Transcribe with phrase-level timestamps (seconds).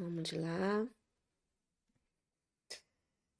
[0.00, 0.88] Vamos lá.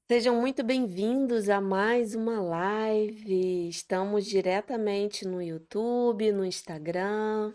[0.07, 3.67] Sejam muito bem-vindos a mais uma live.
[3.71, 7.55] Estamos diretamente no YouTube, no Instagram.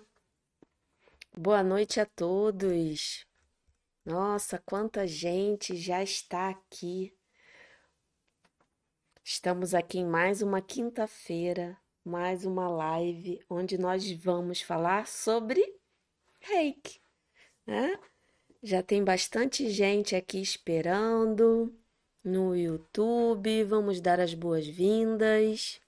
[1.38, 3.27] Boa noite a todos.
[4.04, 7.15] Nossa, quanta gente já está aqui.
[9.23, 15.63] Estamos aqui em mais uma quinta-feira, mais uma live onde nós vamos falar sobre
[16.41, 16.99] reiki,
[17.67, 17.99] né?
[18.68, 21.71] Já tem bastante gente aqui esperando
[22.24, 23.64] no YouTube.
[23.64, 25.79] Vamos dar as boas-vindas.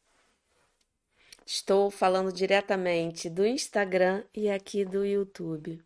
[1.44, 5.84] Estou falando diretamente do Instagram e aqui do YouTube,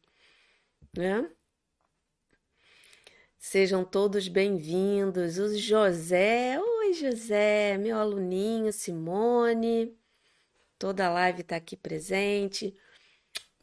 [0.93, 1.31] né?
[3.39, 5.37] Sejam todos bem-vindos.
[5.37, 9.97] O José, oi José, meu aluninho Simone,
[10.77, 12.75] toda a live está aqui presente.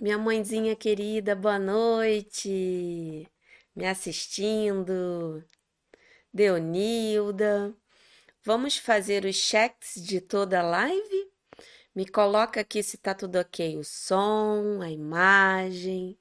[0.01, 3.27] Minha mãezinha querida, boa noite,
[3.75, 5.45] me assistindo.
[6.33, 7.75] Deonilda,
[8.45, 11.33] vamos fazer os cheques de toda a live?
[11.93, 16.17] Me coloca aqui se tá tudo ok, o som, a imagem,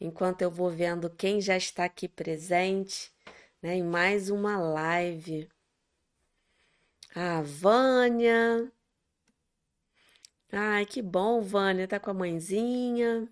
[0.00, 3.12] enquanto eu vou vendo quem já está aqui presente,
[3.60, 5.46] né, em mais uma live.
[7.14, 8.72] A Vânia.
[10.52, 13.28] Ai, que bom, Vânia, tá com a mãezinha.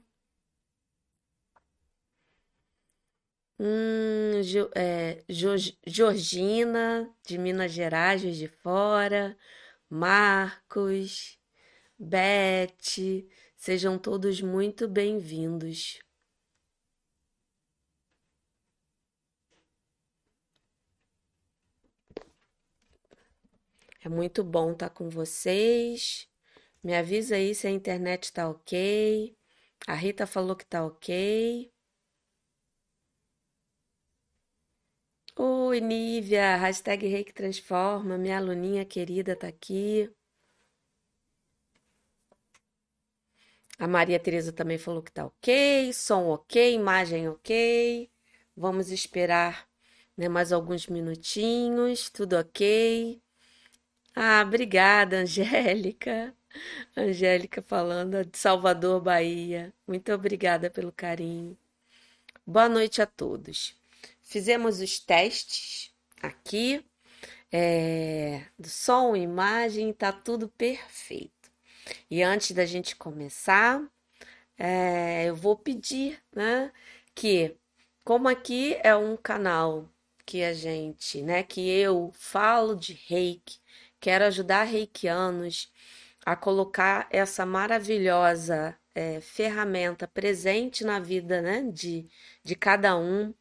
[3.59, 9.37] Hum, Jo- é, Jo- Georgina, de Minas Gerais, de Fora,
[9.91, 11.39] Marcos,
[11.99, 16.01] Beth, sejam todos muito bem-vindos.
[24.03, 26.28] É muito bom estar com vocês.
[26.83, 29.37] Me avisa aí se a internet tá ok.
[29.87, 31.71] A Rita falou que tá ok.
[35.39, 40.11] Oi, Nívia, hashtag Reiki Transforma, minha aluninha querida tá aqui.
[43.79, 48.11] A Maria Tereza também falou que tá ok, som ok, imagem ok.
[48.57, 49.69] Vamos esperar,
[50.17, 53.21] né, mais alguns minutinhos, tudo ok.
[54.17, 56.37] Ah, obrigada, Angélica.
[56.97, 59.73] Angélica falando de Salvador, Bahia.
[59.87, 61.57] Muito obrigada pelo carinho.
[62.47, 63.75] Boa noite a todos.
[64.23, 65.93] Fizemos os testes
[66.23, 66.85] aqui,
[67.53, 71.51] é, do som, imagem, tá tudo perfeito.
[72.11, 73.83] E antes da gente começar,
[74.59, 76.73] é, eu vou pedir, né,
[77.15, 77.57] que,
[78.05, 79.89] como aqui é um canal
[80.27, 83.59] que a gente, né, que eu falo de reiki,
[84.01, 85.73] quero ajudar reikianos
[86.29, 92.07] a colocar essa maravilhosa é, ferramenta presente na vida, né, de,
[92.45, 93.33] de cada um.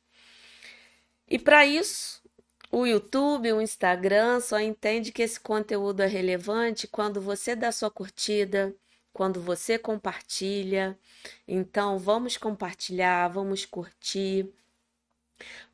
[1.27, 2.23] E para isso,
[2.71, 7.91] o YouTube, o Instagram só entende que esse conteúdo é relevante quando você dá sua
[7.91, 8.73] curtida,
[9.11, 10.97] quando você compartilha.
[11.45, 14.49] Então, vamos compartilhar, vamos curtir,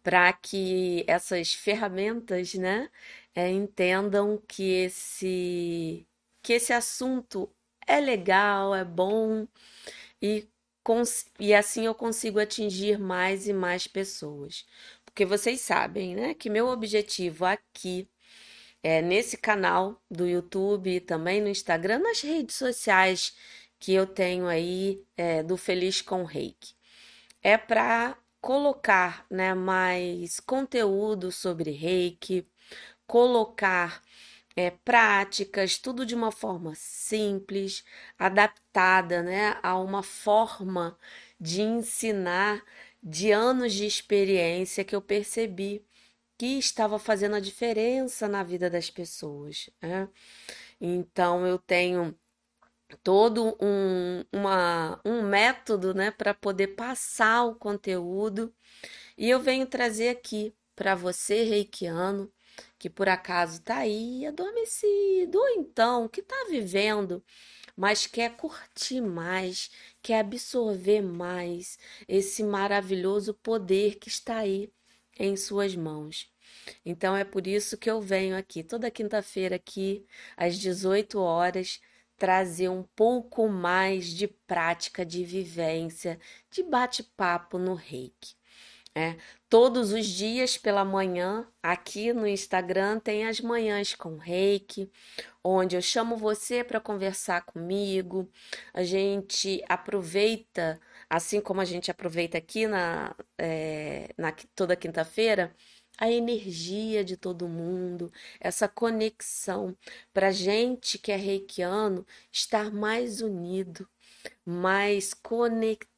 [0.02, 2.90] para que essas ferramentas, né,
[3.36, 6.08] é, entendam que esse
[6.44, 7.50] que esse assunto
[7.88, 9.48] é legal, é bom
[10.22, 10.48] e,
[11.40, 14.66] e assim eu consigo atingir mais e mais pessoas.
[15.06, 18.10] Porque vocês sabem, né, que meu objetivo aqui
[18.84, 23.36] é nesse canal do YouTube também no Instagram, nas redes sociais
[23.80, 26.76] que eu tenho aí é, do Feliz com Reiki,
[27.42, 32.48] é para colocar, né, mais conteúdo sobre Reiki,
[33.08, 34.02] colocar
[34.56, 37.84] é, práticas, tudo de uma forma simples,
[38.18, 40.98] adaptada, né, a uma forma
[41.40, 42.64] de ensinar
[43.02, 45.86] de anos de experiência que eu percebi
[46.38, 50.10] que estava fazendo a diferença na vida das pessoas, né?
[50.82, 52.18] Então eu tenho
[53.04, 58.54] todo um, uma, um método, né, para poder passar o conteúdo
[59.18, 62.32] e eu venho trazer aqui para você, reikiano,
[62.78, 67.24] que por acaso está aí adormecido, ou então que está vivendo,
[67.76, 69.72] mas quer curtir mais,
[70.02, 71.78] quer absorver mais
[72.08, 74.72] esse maravilhoso poder que está aí
[75.18, 76.32] em suas mãos.
[76.86, 80.06] Então é por isso que eu venho aqui toda quinta-feira aqui
[80.38, 81.80] às 18 horas
[82.18, 86.20] trazer um pouco mais de prática de vivência,
[86.50, 88.36] de bate-papo no Reiki.
[88.96, 89.18] É,
[89.50, 94.92] todos os dias pela manhã, aqui no Instagram, tem as manhãs com Reiki,
[95.44, 98.30] onde eu chamo você para conversar comigo.
[98.74, 100.80] A gente aproveita
[101.10, 105.56] assim como a gente aproveita aqui na, é, na toda quinta-feira,
[105.98, 109.78] a energia de todo mundo, essa conexão,
[110.14, 113.88] para gente que é reikiano estar mais unido,
[114.46, 115.93] mais conectado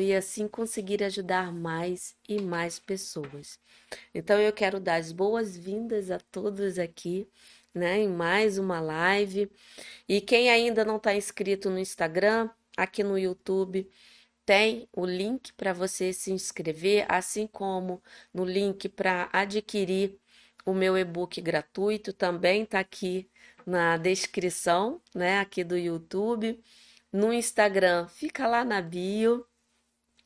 [0.00, 3.58] e assim conseguir ajudar mais e mais pessoas.
[4.14, 7.28] Então eu quero dar as boas-vindas a todos aqui,
[7.74, 9.50] né, em mais uma live.
[10.08, 13.88] E quem ainda não está inscrito no Instagram, aqui no YouTube,
[14.44, 18.02] tem o link para você se inscrever, assim como
[18.32, 20.18] no link para adquirir
[20.64, 23.30] o meu e-book gratuito, também está aqui
[23.66, 26.62] na descrição, né, aqui do YouTube.
[27.12, 29.46] No Instagram, fica lá na bio.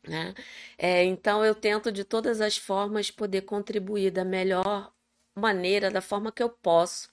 [0.07, 0.35] Né?
[0.79, 4.93] É, então, eu tento de todas as formas poder contribuir da melhor
[5.35, 7.11] maneira, da forma que eu posso,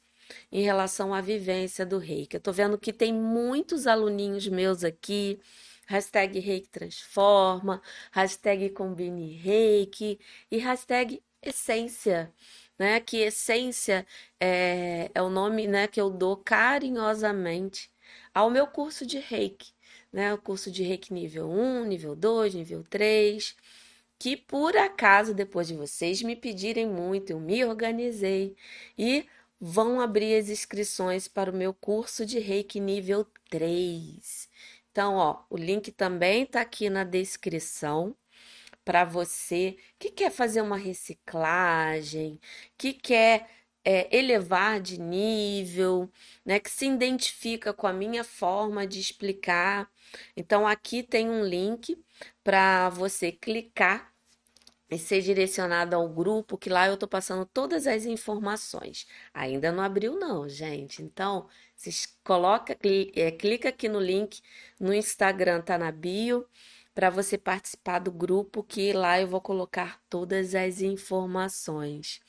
[0.51, 2.35] em relação à vivência do reiki.
[2.35, 5.39] Eu estou vendo que tem muitos aluninhos meus aqui,
[5.87, 12.33] hashtag reiki transforma, hashtag combine reiki e hashtag essência,
[12.77, 12.99] né?
[12.99, 14.05] Que essência
[14.39, 17.91] é, é o nome né, que eu dou carinhosamente
[18.33, 19.73] ao meu curso de reiki,
[20.11, 20.33] né?
[20.33, 23.55] O curso de reiki nível 1, nível 2, nível 3
[24.21, 28.55] que por acaso, depois de vocês me pedirem muito, eu me organizei
[28.95, 29.25] e
[29.59, 34.47] vão abrir as inscrições para o meu curso de Reiki nível 3.
[34.91, 38.15] Então, ó, o link também está aqui na descrição
[38.85, 42.39] para você que quer fazer uma reciclagem,
[42.77, 43.49] que quer
[43.83, 46.09] é, elevar de nível,
[46.45, 49.89] né, que se identifica com a minha forma de explicar.
[50.35, 51.97] Então, aqui tem um link
[52.43, 54.11] para você clicar
[54.89, 59.07] e ser direcionado ao grupo, que lá eu tô passando todas as informações.
[59.33, 61.01] Ainda não abriu, não, gente.
[61.01, 62.77] Então, vocês coloca,
[63.15, 64.41] é, clica aqui no link
[64.79, 66.45] no Instagram, tá na bio,
[66.93, 72.19] para você participar do grupo, que lá eu vou colocar todas as informações.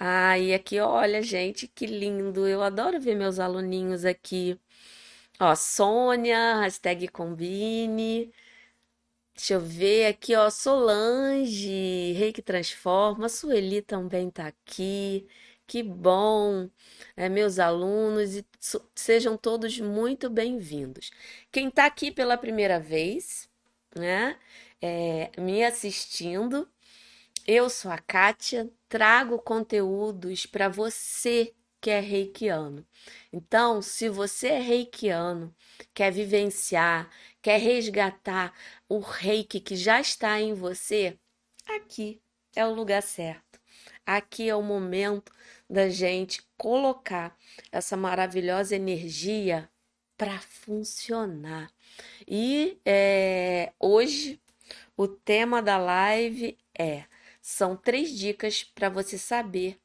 [0.00, 2.46] Ah, e aqui, olha, gente, que lindo!
[2.48, 4.58] Eu adoro ver meus aluninhos aqui.
[5.40, 8.32] Ó, Sônia, hashtag combine.
[9.34, 15.26] Deixa eu ver aqui, ó, Solange, Rei que Transforma, Sueli também tá aqui.
[15.66, 16.68] Que bom,
[17.16, 18.44] é, meus alunos, e
[18.94, 21.10] sejam todos muito bem-vindos.
[21.52, 23.48] Quem está aqui pela primeira vez,
[23.96, 24.36] né,
[24.82, 26.68] é, me assistindo,
[27.46, 32.86] eu sou a Kátia, trago conteúdos para você que é reikiano.
[33.32, 35.54] Então, se você é reikiano,
[35.94, 37.08] quer vivenciar,
[37.40, 38.52] quer resgatar
[38.88, 41.18] o reiki que já está em você,
[41.66, 42.20] aqui
[42.54, 43.60] é o lugar certo.
[44.04, 45.32] Aqui é o momento
[45.68, 47.36] da gente colocar
[47.72, 49.70] essa maravilhosa energia
[50.16, 51.72] para funcionar.
[52.28, 54.40] E é, hoje
[54.96, 57.04] o tema da live é:
[57.50, 59.78] são três dicas para você saber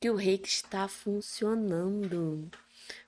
[0.00, 2.50] que o reiki está funcionando.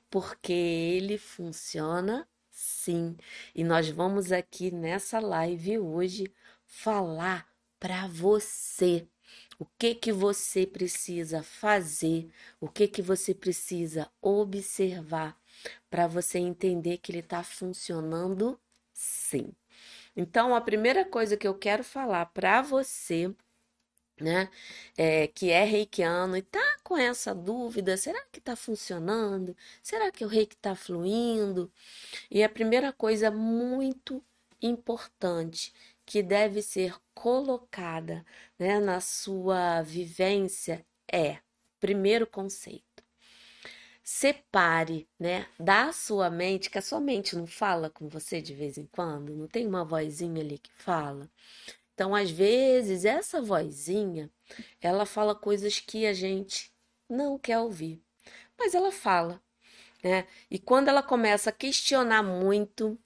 [0.08, 3.16] Porque ele funciona sim.
[3.55, 6.32] E nós vamos aqui nessa live hoje
[6.64, 7.49] falar
[7.81, 9.06] para você
[9.58, 15.37] o que que você precisa fazer, o que que você precisa observar
[15.90, 18.58] para você entender que ele está funcionando
[18.93, 19.52] sim.
[20.17, 23.34] Então, a primeira coisa que eu quero falar para você
[24.21, 24.49] né,
[24.97, 29.56] é, que é reikiano e tá com essa dúvida, será que tá funcionando?
[29.83, 31.71] Será que o reiki tá fluindo?
[32.31, 34.23] E a primeira coisa muito
[34.63, 35.73] importante
[36.06, 38.25] que deve ser colocada,
[38.59, 41.39] né, na sua vivência é,
[41.81, 43.05] primeiro conceito,
[44.03, 48.77] separe, né, da sua mente, que a sua mente não fala com você de vez
[48.79, 51.29] em quando, não tem uma vozinha ali que fala.
[51.94, 54.31] Então, às vezes, essa vozinha,
[54.81, 56.72] ela fala coisas que a gente
[57.08, 58.03] não quer ouvir,
[58.58, 59.41] mas ela fala,
[60.03, 60.27] né?
[60.51, 62.98] E quando ela começa a questionar muito,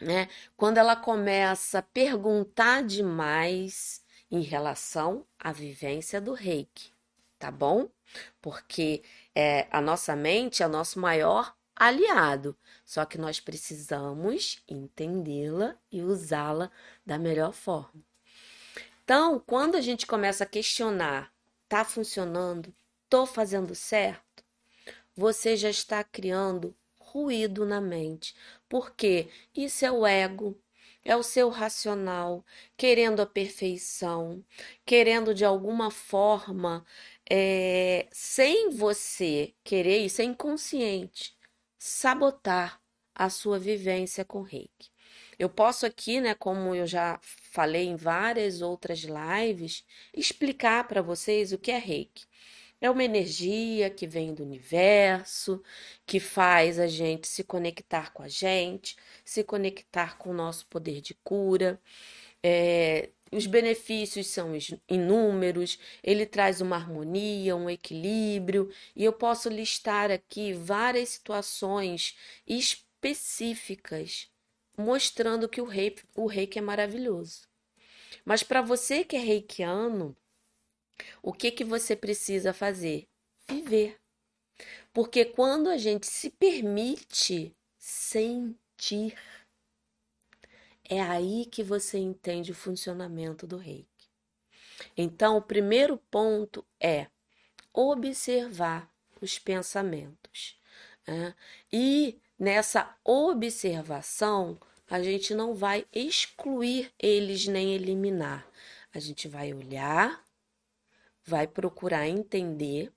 [0.00, 0.28] né?
[0.56, 6.92] Quando ela começa a perguntar demais em relação à vivência do reiki,
[7.38, 7.88] tá bom?
[8.42, 9.02] Porque
[9.34, 12.56] é, a nossa mente é o nosso maior aliado.
[12.84, 16.70] Só que nós precisamos entendê-la e usá-la
[17.04, 18.02] da melhor forma.
[19.04, 21.32] Então, quando a gente começa a questionar,
[21.68, 22.74] tá funcionando?
[23.08, 24.44] Tô fazendo certo?
[25.16, 28.34] Você já está criando ruído na mente.
[28.68, 30.60] Porque isso é o ego,
[31.04, 32.44] é o seu racional,
[32.76, 34.44] querendo a perfeição,
[34.84, 36.84] querendo de alguma forma,
[37.28, 41.37] é, sem você querer, isso é inconsciente,
[41.78, 42.80] sabotar
[43.14, 44.90] a sua vivência com reiki.
[45.38, 51.52] Eu posso aqui, né, como eu já falei em várias outras lives, explicar para vocês
[51.52, 52.26] o que é reiki.
[52.80, 55.62] É uma energia que vem do universo,
[56.06, 61.00] que faz a gente se conectar com a gente, se conectar com o nosso poder
[61.00, 61.80] de cura.
[62.42, 64.52] É, os benefícios são
[64.88, 72.16] inúmeros, ele traz uma harmonia, um equilíbrio, e eu posso listar aqui várias situações
[72.46, 74.28] específicas
[74.78, 77.48] mostrando que o reiki, o reiki é maravilhoso.
[78.24, 80.16] Mas para você que é reikiano,
[81.22, 83.08] o que que você precisa fazer?
[83.48, 83.96] Viver.
[84.92, 89.14] Porque quando a gente se permite sentir,
[90.88, 93.86] é aí que você entende o funcionamento do reiki.
[94.96, 97.08] Então, o primeiro ponto é
[97.72, 98.90] observar
[99.20, 100.58] os pensamentos.
[101.06, 101.34] Né?
[101.72, 108.46] E nessa observação, a gente não vai excluir eles nem eliminar.
[108.92, 110.24] A gente vai olhar,
[111.24, 112.90] vai procurar entender,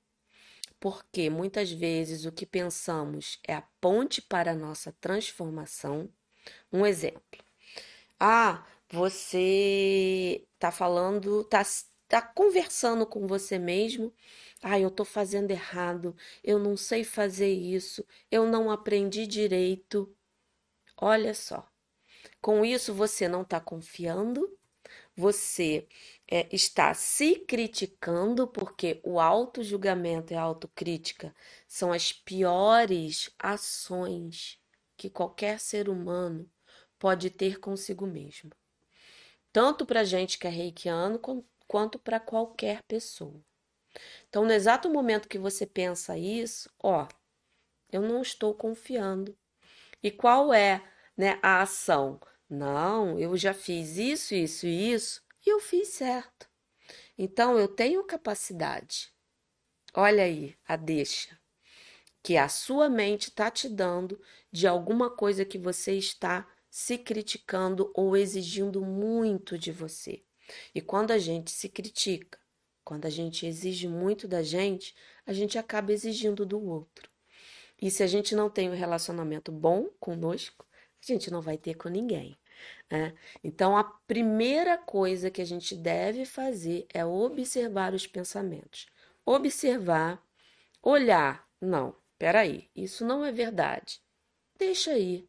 [0.80, 6.10] porque muitas vezes o que pensamos é a ponte para a nossa transformação.
[6.72, 7.44] Um exemplo.
[8.24, 11.64] Ah, você tá falando, tá,
[12.08, 14.14] tá conversando com você mesmo.
[14.62, 20.16] Ah, eu tô fazendo errado, eu não sei fazer isso, eu não aprendi direito.
[20.98, 21.68] Olha só.
[22.42, 24.48] Com isso, você não está confiando,
[25.16, 25.88] você
[26.30, 31.36] é, está se criticando, porque o auto-julgamento e a autocrítica
[31.68, 34.60] são as piores ações
[34.98, 36.50] que qualquer ser humano
[37.02, 38.52] pode ter consigo mesmo.
[39.52, 41.20] Tanto para gente que é reikiano,
[41.68, 43.44] quanto para qualquer pessoa.
[44.30, 47.08] Então, no exato momento que você pensa isso, ó,
[47.92, 49.36] eu não estou confiando.
[50.04, 52.22] E qual é né, a ação?
[52.48, 56.48] Não, eu já fiz isso, isso e isso e eu fiz certo.
[57.18, 59.12] Então eu tenho capacidade.
[59.96, 61.42] Olha aí a deixa
[62.24, 67.92] que a sua mente está te dando de alguma coisa que você está se criticando
[67.94, 70.24] ou exigindo muito de você.
[70.74, 72.40] E quando a gente se critica,
[72.84, 77.10] quando a gente exige muito da gente, a gente acaba exigindo do outro.
[77.80, 80.66] E se a gente não tem um relacionamento bom conosco,
[81.04, 82.38] a gente não vai ter com ninguém.
[82.90, 83.14] Né?
[83.44, 88.88] Então, a primeira coisa que a gente deve fazer é observar os pensamentos.
[89.26, 90.24] Observar,
[90.82, 91.46] olhar.
[91.60, 94.02] Não, peraí, isso não é verdade.
[94.58, 95.28] Deixa aí.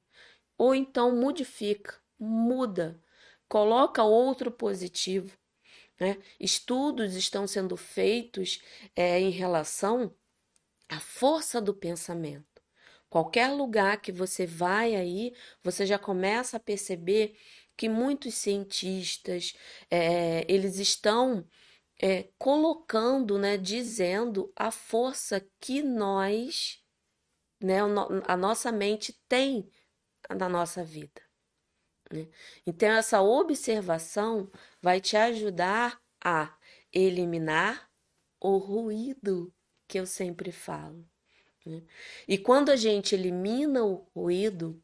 [0.62, 3.02] Ou então modifica, muda,
[3.48, 5.36] coloca outro positivo.
[5.98, 6.18] Né?
[6.38, 8.62] Estudos estão sendo feitos
[8.94, 10.14] é, em relação
[10.88, 12.62] à força do pensamento.
[13.10, 17.36] Qualquer lugar que você vai aí, você já começa a perceber
[17.76, 19.54] que muitos cientistas
[19.90, 21.44] é, eles estão
[22.00, 26.80] é, colocando, né, dizendo a força que nós,
[27.60, 27.78] né,
[28.28, 29.68] a nossa mente tem
[30.30, 31.22] na nossa vida.
[32.10, 32.28] Né?
[32.66, 34.50] Então, essa observação
[34.80, 36.56] vai te ajudar a
[36.92, 37.90] eliminar
[38.40, 39.52] o ruído
[39.88, 41.08] que eu sempre falo.
[41.64, 41.82] Né?
[42.26, 44.82] E quando a gente elimina o ruído,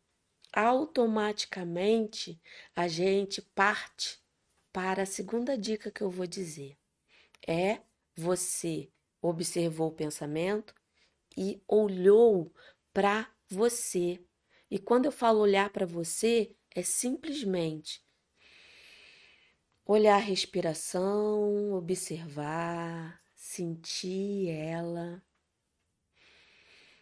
[0.52, 2.40] automaticamente
[2.74, 4.20] a gente parte
[4.72, 6.76] para a segunda dica que eu vou dizer.
[7.46, 7.80] É
[8.16, 8.90] você
[9.20, 10.74] observou o pensamento
[11.36, 12.52] e olhou
[12.92, 14.20] para você.
[14.70, 18.02] E quando eu falo olhar para você, é simplesmente
[19.84, 25.22] olhar a respiração, observar, sentir ela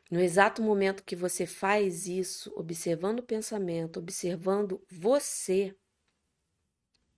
[0.08, 5.76] no exato momento que você faz isso, observando o pensamento, observando você,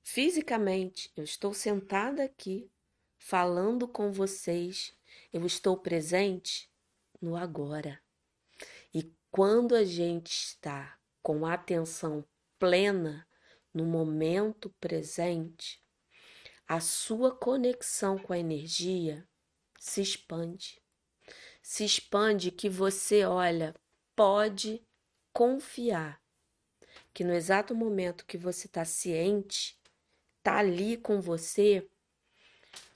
[0.03, 2.71] fisicamente, eu estou sentada aqui,
[3.19, 4.97] falando com vocês,
[5.31, 6.71] eu estou presente
[7.21, 8.01] no agora.
[9.31, 12.25] Quando a gente está com atenção
[12.59, 13.27] plena
[13.73, 15.83] no momento presente,
[16.67, 19.27] a sua conexão com a energia
[19.79, 20.83] se expande
[21.69, 23.75] se expande que você, olha,
[24.17, 24.83] pode
[25.35, 26.19] confiar
[27.13, 29.79] que no exato momento que você está ciente,
[30.39, 31.87] está ali com você,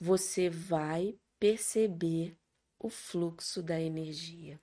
[0.01, 2.35] você vai perceber
[2.79, 4.59] o fluxo da energia.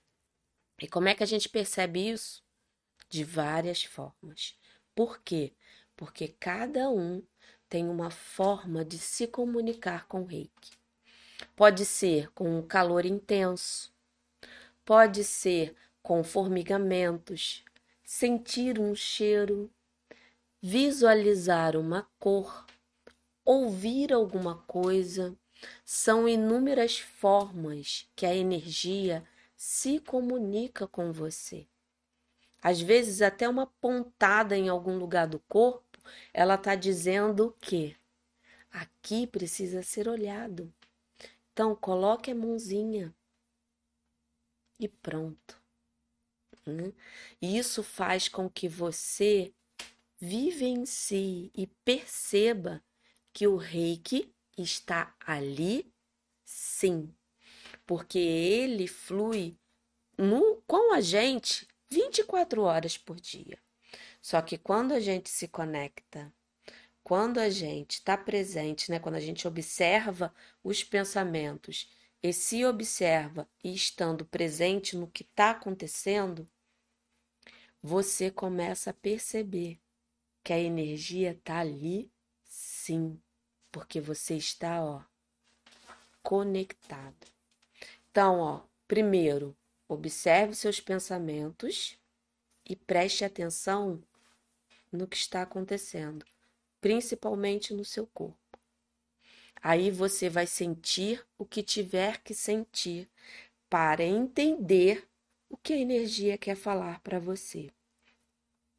[0.80, 2.42] E como é que a gente percebe isso?
[3.08, 4.56] De várias formas.
[4.94, 5.52] Por quê?
[5.96, 7.22] Porque cada um
[7.68, 10.72] tem uma forma de se comunicar com o reiki.
[11.54, 13.92] Pode ser com um calor intenso,
[14.90, 17.64] Pode ser com formigamentos,
[18.02, 19.70] sentir um cheiro,
[20.60, 22.66] visualizar uma cor,
[23.44, 25.36] ouvir alguma coisa,
[25.84, 29.24] são inúmeras formas que a energia
[29.62, 31.68] se comunica com você.
[32.62, 35.98] Às vezes, até uma pontada em algum lugar do corpo,
[36.32, 37.94] ela está dizendo que
[38.70, 40.72] aqui precisa ser olhado.
[41.52, 43.14] Então, coloque a mãozinha
[44.78, 45.60] e pronto.
[46.64, 46.94] Né?
[47.38, 49.52] E isso faz com que você
[50.18, 52.82] vivencie e perceba
[53.30, 55.92] que o reiki está ali
[56.46, 57.14] sim,
[57.90, 59.58] porque ele flui
[60.16, 63.58] no, com a gente 24 horas por dia.
[64.22, 66.32] Só que quando a gente se conecta,
[67.02, 70.32] quando a gente está presente, né, quando a gente observa
[70.62, 71.90] os pensamentos
[72.22, 76.48] e se observa e estando presente no que está acontecendo,
[77.82, 79.80] você começa a perceber
[80.44, 82.08] que a energia está ali
[82.44, 83.20] sim,
[83.72, 85.02] porque você está, ó,
[86.22, 87.39] conectado.
[88.10, 91.96] Então, ó, primeiro, observe seus pensamentos
[92.68, 94.02] e preste atenção
[94.90, 96.26] no que está acontecendo,
[96.80, 98.36] principalmente no seu corpo.
[99.62, 103.08] Aí você vai sentir o que tiver que sentir
[103.68, 105.08] para entender
[105.48, 107.70] o que a energia quer falar para você.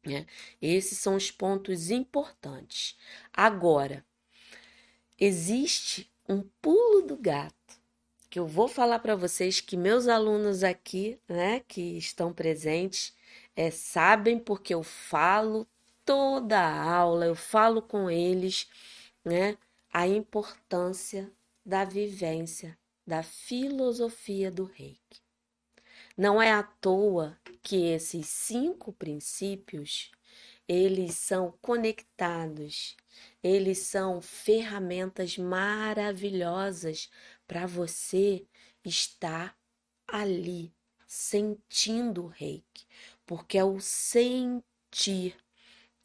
[0.04, 0.26] Né?
[0.60, 2.98] Esses são os pontos importantes.
[3.32, 4.04] Agora,
[5.18, 7.81] existe um pulo do gato
[8.32, 13.14] que eu vou falar para vocês que meus alunos aqui, né, que estão presentes,
[13.54, 15.68] é, sabem porque eu falo
[16.02, 18.66] toda a aula, eu falo com eles,
[19.22, 19.58] né,
[19.92, 21.30] a importância
[21.62, 25.20] da vivência, da filosofia do reiki.
[26.16, 30.10] Não é à toa que esses cinco princípios,
[30.66, 32.96] eles são conectados,
[33.42, 37.10] eles são ferramentas maravilhosas
[37.46, 38.46] para você
[38.84, 39.56] estar
[40.06, 40.72] ali
[41.06, 42.86] sentindo o reiki,
[43.26, 45.36] porque é o sentir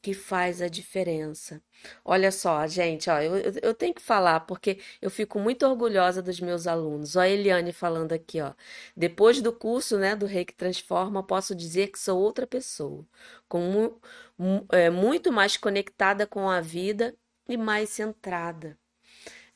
[0.02, 1.62] que faz a diferença.
[2.06, 6.39] Olha só, gente, ó, eu, eu tenho que falar porque eu fico muito orgulhosa dos
[6.39, 7.15] meus alunos.
[7.15, 8.54] Ó, a Eliane falando aqui, ó.
[8.95, 13.06] Depois do curso, né, do Reiki Transforma, posso dizer que sou outra pessoa,
[13.50, 13.60] com
[14.38, 17.15] mu é, muito mais conectada com a vida
[17.48, 18.78] e mais centrada.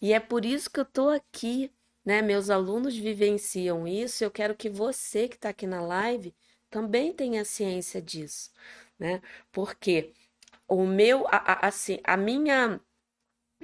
[0.01, 1.71] E é por isso que eu tô aqui,
[2.05, 2.21] né?
[2.21, 4.23] Meus alunos vivenciam isso.
[4.23, 6.35] Eu quero que você que está aqui na live
[6.69, 8.51] também tenha ciência disso,
[8.99, 9.21] né?
[9.51, 10.13] Porque
[10.67, 12.79] o meu, a, a, assim, a minha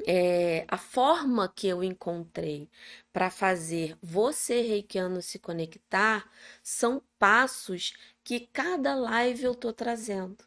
[0.05, 2.69] é, a forma que eu encontrei
[3.11, 6.29] para fazer você reikiano se conectar
[6.63, 10.45] são passos que cada live eu tô trazendo.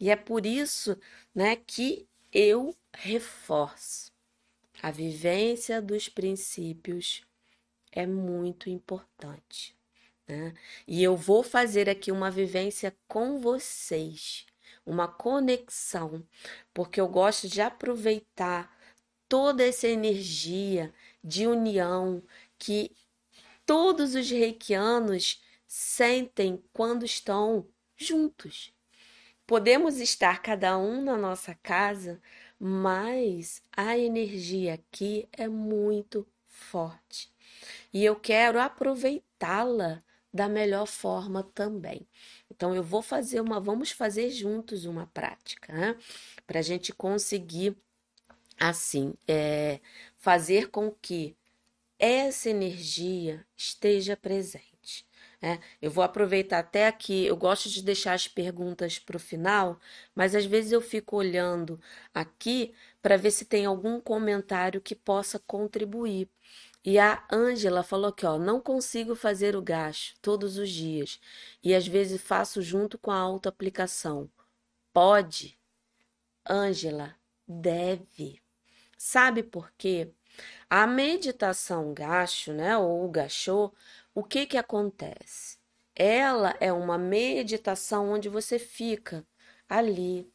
[0.00, 0.98] E é por isso,
[1.34, 4.12] né, que eu reforço.
[4.82, 7.22] A vivência dos princípios
[7.92, 9.74] é muito importante.
[10.28, 10.52] Né?
[10.86, 14.46] E eu vou fazer aqui uma vivência com vocês
[14.86, 16.26] uma conexão,
[16.72, 18.70] porque eu gosto de aproveitar
[19.28, 20.92] toda essa energia
[21.22, 22.22] de união
[22.58, 22.94] que
[23.64, 27.66] todos os reikianos sentem quando estão
[27.96, 28.73] juntos.
[29.46, 32.20] Podemos estar cada um na nossa casa,
[32.58, 37.30] mas a energia aqui é muito forte.
[37.92, 40.02] E eu quero aproveitá-la
[40.32, 42.08] da melhor forma também.
[42.50, 45.96] Então, eu vou fazer uma, vamos fazer juntos uma prática, né?
[46.46, 47.76] Para a gente conseguir,
[48.58, 49.78] assim, é,
[50.16, 51.36] fazer com que
[51.98, 54.73] essa energia esteja presente.
[55.46, 57.26] É, eu vou aproveitar até aqui.
[57.26, 59.78] Eu gosto de deixar as perguntas para o final,
[60.14, 61.78] mas às vezes eu fico olhando
[62.14, 66.30] aqui para ver se tem algum comentário que possa contribuir.
[66.84, 71.20] E a Ângela falou que, ó, não consigo fazer o gasto todos os dias
[71.62, 74.30] e às vezes faço junto com a autoaplicação.
[74.94, 75.58] Pode?
[76.48, 77.14] Ângela,
[77.46, 78.40] deve.
[78.98, 80.10] Sabe por quê?
[80.70, 83.72] A meditação gacho, né, ou gachô,
[84.14, 85.58] o que que acontece?
[85.94, 89.26] Ela é uma meditação onde você fica
[89.68, 90.32] ali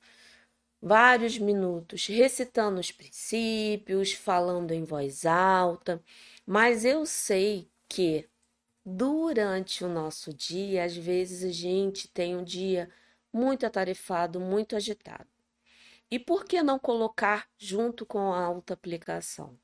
[0.81, 6.03] vários minutos recitando os princípios, falando em voz alta,
[6.45, 8.29] mas eu sei que
[8.85, 12.89] durante o nosso dia, às vezes a gente tem um dia
[13.31, 15.29] muito atarefado, muito agitado.
[16.11, 19.57] E por que não colocar junto com a auto-aplicação?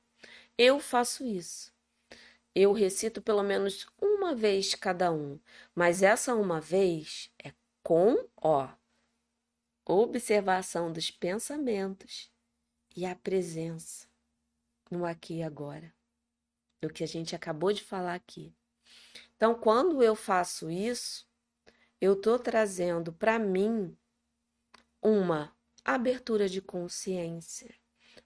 [0.57, 1.74] Eu faço isso.
[2.55, 5.37] Eu recito pelo menos uma vez cada um,
[5.75, 8.69] mas essa uma vez é com, ó,
[9.85, 12.31] observação dos pensamentos
[12.95, 14.07] e a presença
[14.89, 15.93] no aqui e agora.
[16.81, 18.55] O que a gente acabou de falar aqui.
[19.35, 21.27] Então, quando eu faço isso,
[21.99, 23.97] eu estou trazendo para mim
[25.01, 27.73] uma abertura de consciência.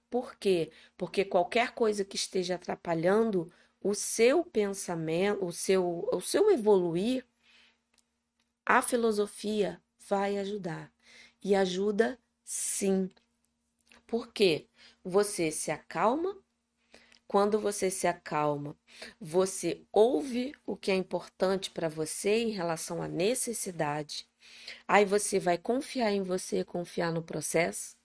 [0.10, 0.72] Por quê?
[0.98, 7.26] Porque qualquer coisa que esteja atrapalhando o seu pensamento, o seu, o seu evoluir,
[8.66, 10.92] a filosofia vai ajudar.
[11.42, 13.10] E ajuda sim.
[14.06, 14.68] Por quê?
[15.04, 16.38] Você se acalma.
[17.28, 18.76] Quando você se acalma,
[19.22, 24.28] você ouve o que é importante para você em relação à necessidade.
[24.88, 27.96] Aí você vai confiar em você, confiar no processo,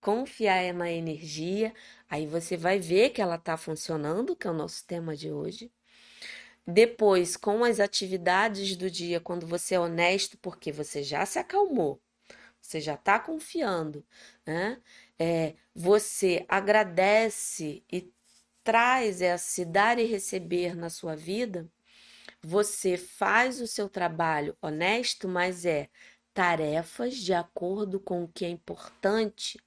[0.00, 1.74] confiar na energia.
[2.08, 5.70] Aí você vai ver que ela está funcionando, que é o nosso tema de hoje.
[6.66, 12.00] Depois, com as atividades do dia, quando você é honesto, porque você já se acalmou,
[12.60, 14.04] você já está confiando,
[14.46, 14.80] né?
[15.18, 18.12] É, você agradece e
[18.62, 21.68] traz esse dar e receber na sua vida,
[22.42, 25.88] você faz o seu trabalho honesto, mas é
[26.32, 29.58] tarefas de acordo com o que é importante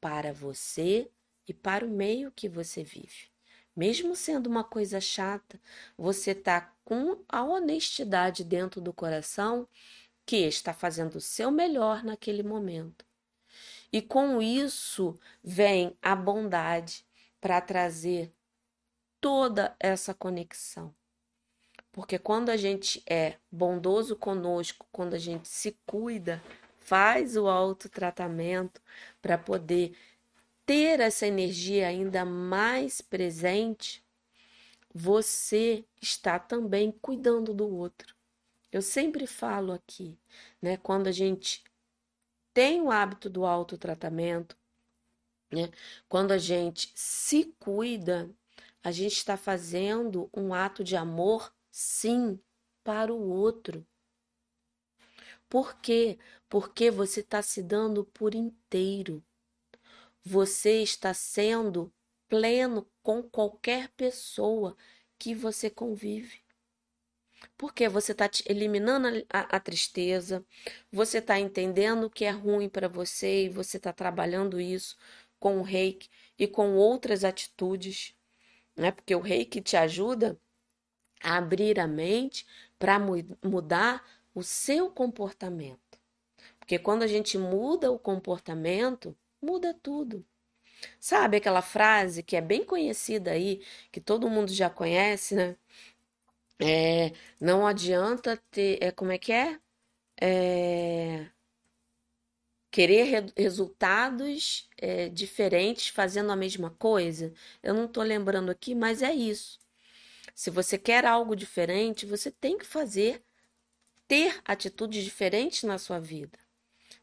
[0.00, 1.10] para você
[1.46, 3.28] e para o meio que você vive.
[3.74, 5.60] Mesmo sendo uma coisa chata,
[5.96, 9.68] você está com a honestidade dentro do coração
[10.24, 13.04] que está fazendo o seu melhor naquele momento.
[13.92, 17.04] E com isso vem a bondade
[17.40, 18.32] para trazer
[19.20, 20.94] toda essa conexão.
[21.92, 26.42] Porque quando a gente é bondoso conosco, quando a gente se cuida,
[26.86, 28.80] faz o autotratamento
[29.20, 29.96] para poder
[30.64, 34.04] ter essa energia ainda mais presente,
[34.94, 38.14] você está também cuidando do outro.
[38.70, 40.16] Eu sempre falo aqui,
[40.62, 41.64] né, quando a gente
[42.54, 44.56] tem o hábito do autotratamento,
[45.50, 45.70] né,
[46.08, 48.30] quando a gente se cuida,
[48.82, 52.38] a gente está fazendo um ato de amor, sim,
[52.84, 53.84] para o outro.
[55.48, 56.18] Por quê?
[56.48, 59.22] Porque você está se dando por inteiro
[60.28, 61.92] você está sendo
[62.28, 64.76] pleno com qualquer pessoa
[65.16, 66.40] que você convive.
[67.56, 70.44] Porque você está eliminando a, a, tristeza,
[70.90, 74.96] você está entendendo o que é ruim para você e você está trabalhando isso
[75.38, 78.12] com o reiki e com outras atitudes,
[78.74, 78.90] né?
[78.90, 80.36] Porque o reiki te ajuda
[81.22, 82.44] a abrir a mente
[82.80, 84.04] para mu mudar
[84.36, 85.98] o seu comportamento.
[86.58, 90.24] Porque quando a gente muda o comportamento, muda tudo.
[91.00, 95.56] Sabe aquela frase que é bem conhecida aí, que todo mundo já conhece, né?
[96.60, 98.78] É, não adianta ter.
[98.82, 99.58] É, como é que é?
[100.20, 101.30] é
[102.70, 107.32] querer re resultados é, diferentes fazendo a mesma coisa.
[107.62, 109.58] Eu não estou lembrando aqui, mas é isso.
[110.34, 113.22] Se você quer algo diferente, você tem que fazer,
[114.06, 116.38] ter atitudes diferentes na sua vida.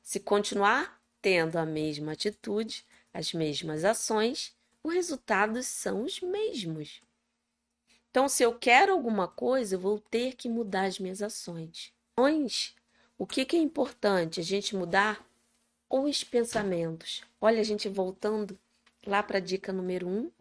[0.01, 7.01] Se continuar tendo a mesma atitude, as mesmas ações, os resultados são os mesmos.
[8.09, 11.93] Então, se eu quero alguma coisa, eu vou ter que mudar as minhas ações.
[13.17, 14.39] O que, que é importante?
[14.39, 15.25] A gente mudar
[15.89, 17.23] os pensamentos.
[17.39, 18.59] Olha, a gente voltando
[19.05, 20.31] lá para a dica número um.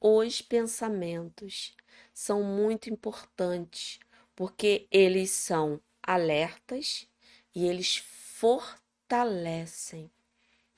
[0.00, 1.76] Os pensamentos
[2.14, 4.00] são muito importantes
[4.38, 7.08] porque eles são alertas
[7.52, 10.08] e eles fortalecem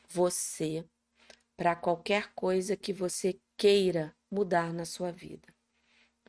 [0.08, 0.82] você
[1.58, 5.46] para qualquer coisa que você queira mudar na sua vida.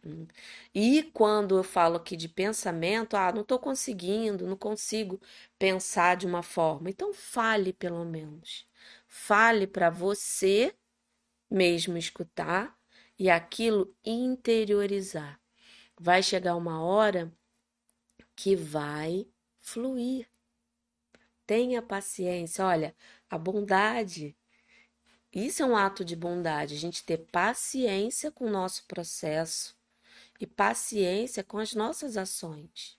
[0.06, 0.28] Hum.
[0.76, 5.18] E quando eu falo aqui de pensamento, ah, não estou conseguindo, não consigo
[5.58, 6.90] pensar de uma forma.
[6.90, 8.68] Então, fale pelo menos.
[9.08, 10.76] Fale para você
[11.50, 12.78] mesmo escutar
[13.18, 15.41] e aquilo interiorizar.
[16.04, 17.32] Vai chegar uma hora
[18.36, 19.28] que vai
[19.60, 20.28] fluir.
[21.46, 22.66] Tenha paciência.
[22.66, 22.96] Olha,
[23.30, 24.36] a bondade.
[25.32, 29.78] Isso é um ato de bondade, a gente ter paciência com o nosso processo
[30.40, 32.98] e paciência com as nossas ações.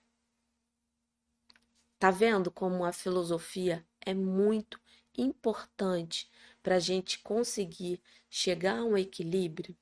[1.99, 4.79] Tá vendo como a filosofia é muito
[5.17, 6.31] importante
[6.63, 9.75] para a gente conseguir chegar a um equilíbrio?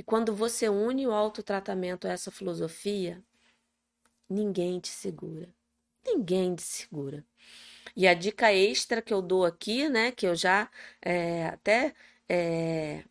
[0.00, 3.22] E quando você une o autotratamento a essa filosofia,
[4.26, 5.46] ninguém te segura.
[6.06, 7.22] Ninguém te segura.
[7.94, 10.70] E a dica extra que eu dou aqui, né, que eu já
[11.02, 11.94] é, até
[12.26, 13.04] é,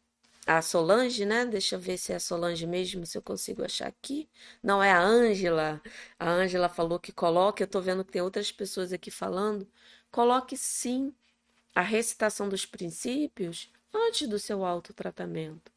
[0.47, 1.45] a Solange, né?
[1.45, 4.27] Deixa eu ver se é a Solange mesmo, se eu consigo achar aqui.
[4.63, 5.81] Não, é a Ângela.
[6.19, 9.67] A Ângela falou que coloca, eu tô vendo que tem outras pessoas aqui falando.
[10.11, 11.13] coloque sim
[11.75, 15.71] a recitação dos princípios antes do seu autotratamento.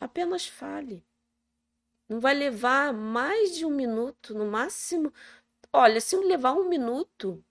[0.00, 1.04] Apenas fale.
[2.08, 5.12] Não vai levar mais de um minuto, no máximo.
[5.72, 7.44] Olha, se levar um minuto,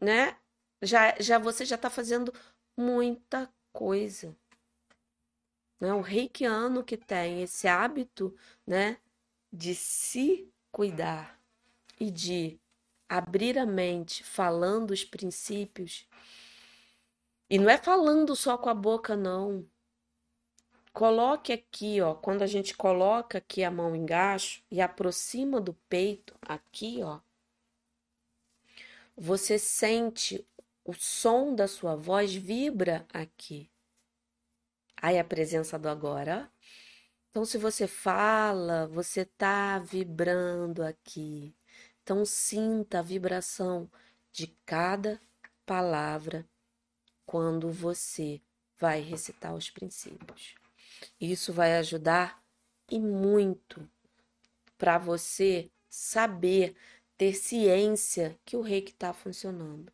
[0.00, 0.36] né?
[0.82, 2.32] Já, já você já está fazendo
[2.76, 4.34] muita coisa.
[5.78, 5.92] Né?
[5.94, 8.34] O reikiano que tem esse hábito,
[8.66, 8.98] né,
[9.52, 11.40] de se cuidar
[11.98, 12.58] e de
[13.08, 16.08] abrir a mente falando os princípios.
[17.48, 19.68] E não é falando só com a boca, não.
[20.92, 26.34] Coloque aqui, ó, quando a gente coloca aqui a mão embaixo e aproxima do peito,
[26.42, 27.20] aqui, ó,
[29.16, 30.46] você sente
[30.84, 33.70] o som da sua voz vibra aqui.
[34.96, 36.50] Aí a presença do agora.
[37.30, 41.54] Então, se você fala, você tá vibrando aqui.
[42.02, 43.90] Então, sinta a vibração
[44.32, 45.20] de cada
[45.64, 46.48] palavra
[47.24, 48.40] quando você
[48.78, 50.59] vai recitar os princípios.
[51.20, 52.42] Isso vai ajudar
[52.90, 53.88] e muito
[54.76, 56.74] para você saber,
[57.18, 59.92] ter ciência que o reiki está funcionando.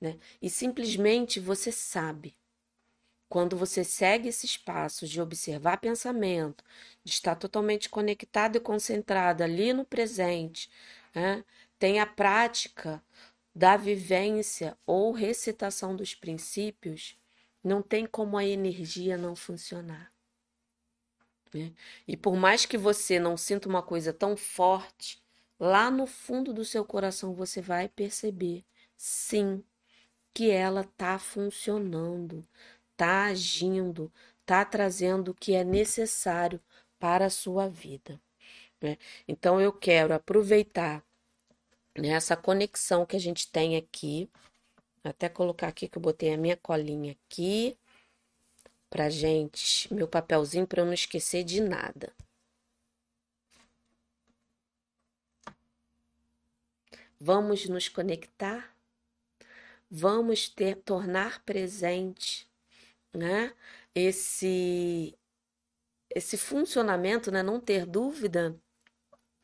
[0.00, 0.18] Né?
[0.40, 2.34] E simplesmente você sabe.
[3.28, 6.64] Quando você segue esses passos de observar pensamento,
[7.02, 10.70] de estar totalmente conectado e concentrado ali no presente,
[11.14, 11.44] né?
[11.78, 13.02] tem a prática
[13.54, 17.16] da vivência ou recitação dos princípios,
[17.62, 20.11] não tem como a energia não funcionar.
[21.54, 21.72] Né?
[22.06, 25.22] E por mais que você não sinta uma coisa tão forte,
[25.58, 28.64] lá no fundo do seu coração você vai perceber,
[28.96, 29.62] sim,
[30.34, 32.46] que ela está funcionando,
[32.92, 36.60] está agindo, está trazendo o que é necessário
[36.98, 38.20] para a sua vida.
[38.80, 38.96] Né?
[39.28, 41.04] Então eu quero aproveitar
[41.96, 44.28] né, essa conexão que a gente tem aqui,
[45.04, 47.76] até colocar aqui que eu botei a minha colinha aqui,
[48.92, 52.12] para gente, meu papelzinho para eu não esquecer de nada.
[57.18, 58.76] Vamos nos conectar,
[59.90, 62.46] vamos ter, tornar presente
[63.14, 63.54] né?
[63.94, 65.16] Esse
[66.14, 67.42] esse funcionamento, né?
[67.42, 68.56] Não ter dúvida,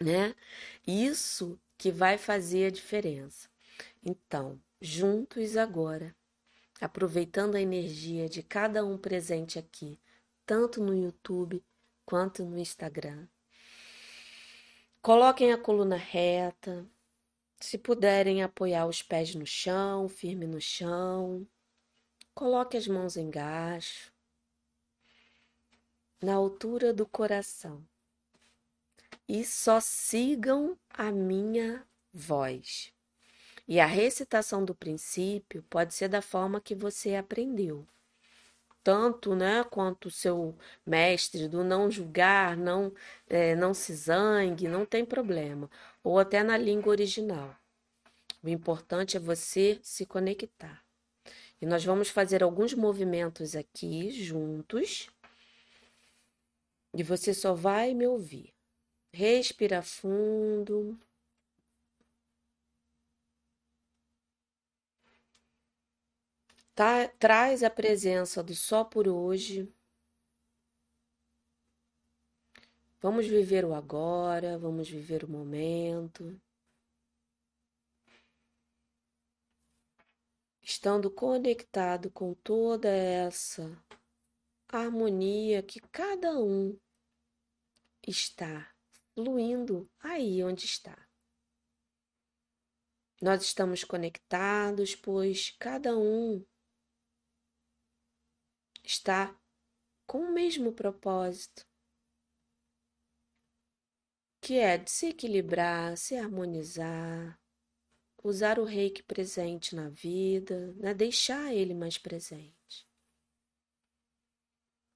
[0.03, 0.35] né?
[0.87, 3.49] Isso que vai fazer a diferença.
[4.05, 6.15] Então, juntos agora,
[6.81, 9.99] aproveitando a energia de cada um presente aqui,
[10.47, 11.63] tanto no YouTube
[12.05, 13.27] quanto no Instagram.
[15.03, 16.87] Coloquem a coluna reta,
[17.61, 21.47] se puderem apoiar os pés no chão, firme no chão.
[22.35, 24.13] Coloque as mãos embaixo,
[26.23, 27.85] na altura do coração,
[29.29, 32.93] e só sigam a minha voz.
[33.69, 37.87] E a recitação do princípio pode ser da forma que você aprendeu.
[38.83, 42.91] Tanto, né, quanto o seu mestre do não julgar, não,
[43.29, 45.69] é, não se zangue, não tem problema.
[46.03, 47.55] Ou até na língua original.
[48.43, 50.83] O importante é você se conectar.
[51.61, 55.11] E nós vamos fazer alguns movimentos aqui juntos.
[56.95, 58.55] E você só vai me ouvir.
[59.13, 60.99] Respira fundo.
[66.79, 69.69] Tá, traz a presença do só por hoje.
[73.01, 76.41] Vamos viver o agora, vamos viver o momento.
[80.63, 83.85] estando conectado com toda essa
[84.69, 86.79] harmonia que cada um
[88.07, 88.73] está
[89.17, 91.09] fluindo aí onde está.
[93.21, 96.47] Nós estamos conectados, pois cada um
[98.89, 99.39] está
[100.07, 101.67] com o mesmo propósito,
[104.41, 107.39] que é de se equilibrar, se harmonizar,
[108.25, 110.95] usar o reiki presente na vida, né?
[110.95, 112.89] deixar ele mais presente.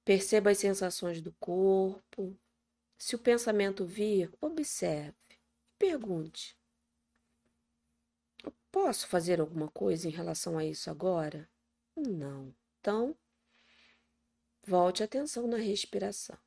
[0.04, 2.36] Perceba as sensações do corpo.
[2.98, 5.38] Se o pensamento vir, observe.
[5.78, 6.56] Pergunte:
[8.70, 11.48] Posso fazer alguma coisa em relação a isso agora?
[11.94, 12.54] Não.
[12.80, 13.16] Então,
[14.64, 16.38] volte atenção na respiração.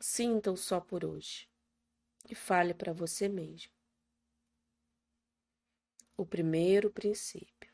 [0.00, 1.48] Sinta-o só por hoje
[2.28, 3.72] e fale para você mesmo
[6.16, 7.72] o primeiro princípio.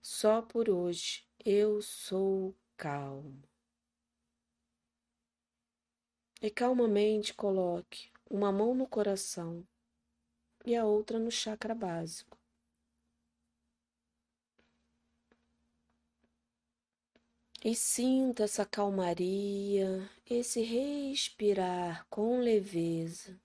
[0.00, 3.42] Só por hoje eu sou calmo.
[6.40, 9.66] E calmamente coloque uma mão no coração
[10.64, 12.35] e a outra no chakra básico.
[17.68, 23.42] E sinta essa calmaria, esse respirar com leveza.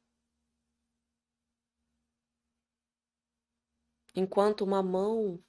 [4.13, 5.43] Enquanto uma mão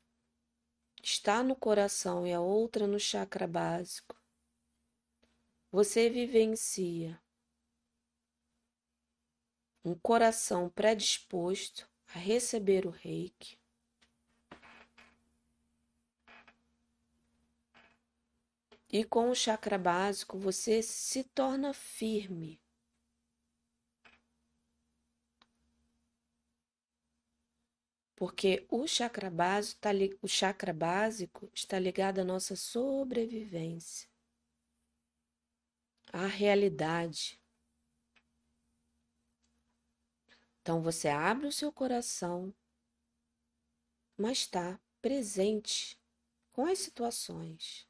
[1.03, 4.19] está no coração e a outra no chakra básico,
[5.71, 7.23] você vivencia
[9.85, 13.62] um coração predisposto a receber o reiki.
[18.93, 22.61] E com o chakra básico você se torna firme.
[28.15, 34.09] Porque o chakra, básico, tá o chakra básico está ligado à nossa sobrevivência,
[36.13, 37.41] à realidade.
[40.61, 42.55] Então você abre o seu coração,
[44.17, 45.99] mas está presente
[46.53, 47.89] com as situações,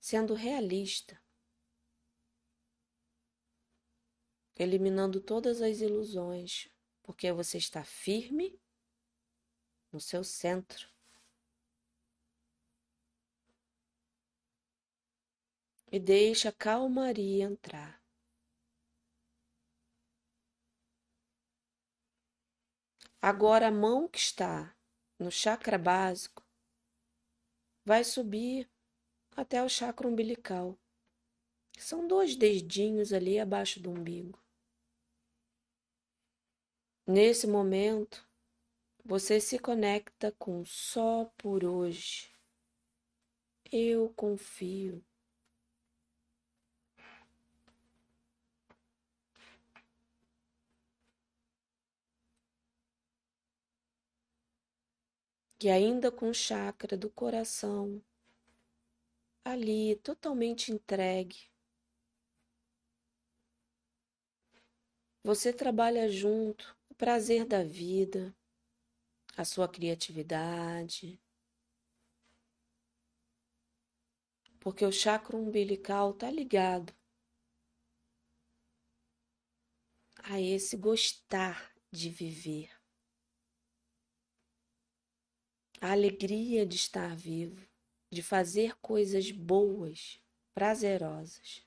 [0.00, 1.22] sendo realista,
[4.56, 6.68] eliminando todas as ilusões,
[7.02, 8.58] porque você está firme
[9.92, 10.88] no seu centro.
[15.92, 18.00] E deixa a calmaria entrar.
[23.20, 24.74] Agora a mão que está
[25.18, 26.42] no chakra básico
[27.84, 28.69] vai subir
[29.40, 30.78] até o chakra umbilical.
[31.78, 34.38] São dois dedinhos ali abaixo do umbigo.
[37.06, 38.28] Nesse momento,
[39.02, 42.30] você se conecta com só por hoje.
[43.72, 45.02] Eu confio.
[55.62, 58.02] e ainda com o chakra do coração
[59.44, 61.50] ali totalmente entregue.
[65.22, 68.34] Você trabalha junto o prazer da vida,
[69.36, 71.20] a sua criatividade,
[74.60, 76.94] porque o chakra umbilical está ligado
[80.22, 82.70] a esse gostar de viver.
[85.80, 87.69] A alegria de estar vivo,
[88.10, 90.20] de fazer coisas boas,
[90.52, 91.64] prazerosas.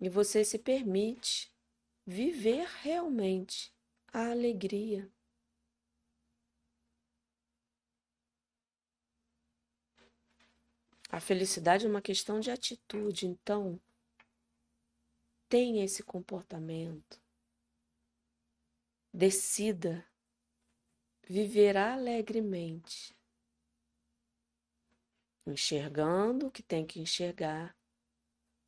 [0.00, 1.52] E você se permite
[2.06, 3.72] viver realmente
[4.12, 5.10] a alegria.
[11.10, 13.80] A felicidade é uma questão de atitude, então
[15.48, 17.20] tenha esse comportamento
[19.12, 20.06] decida
[21.28, 23.16] viver alegremente,
[25.46, 27.76] enxergando o que tem que enxergar,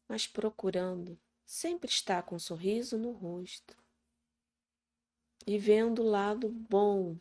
[0.08, 3.76] mas procurando sempre estar com um sorriso no rosto
[5.46, 7.18] e vendo o lado bom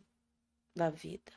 [0.75, 1.31] da vida.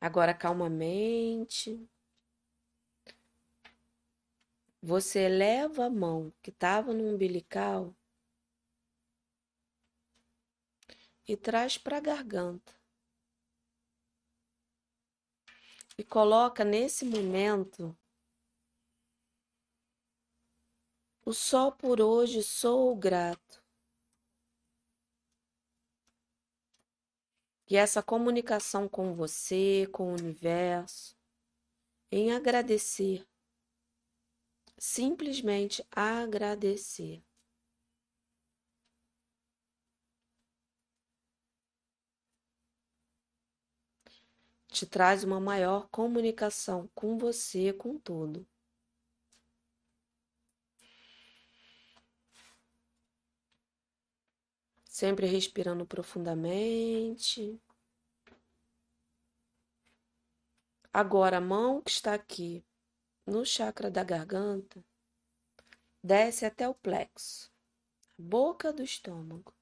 [0.00, 1.88] Agora, calmamente,
[4.86, 7.92] você eleva a mão que estava no umbilical
[11.26, 12.72] e traz para a garganta.
[15.98, 17.98] E coloca nesse momento
[21.24, 23.60] o só por hoje sou grato.
[27.68, 31.16] E essa comunicação com você, com o universo,
[32.12, 33.26] em agradecer
[34.78, 37.22] simplesmente agradecer.
[44.68, 48.46] Te traz uma maior comunicação com você, com tudo.
[54.84, 57.60] Sempre respirando profundamente.
[60.92, 62.64] Agora, a mão que está aqui
[63.26, 64.84] no chakra da garganta,
[66.02, 67.50] desce até o plexo,
[68.16, 69.52] boca do estômago.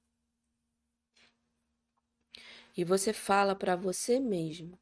[2.76, 4.78] E você fala para você mesmo: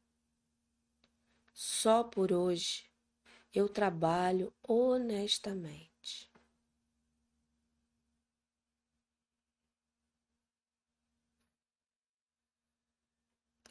[1.53, 2.91] só por hoje
[3.53, 6.31] eu trabalho honestamente.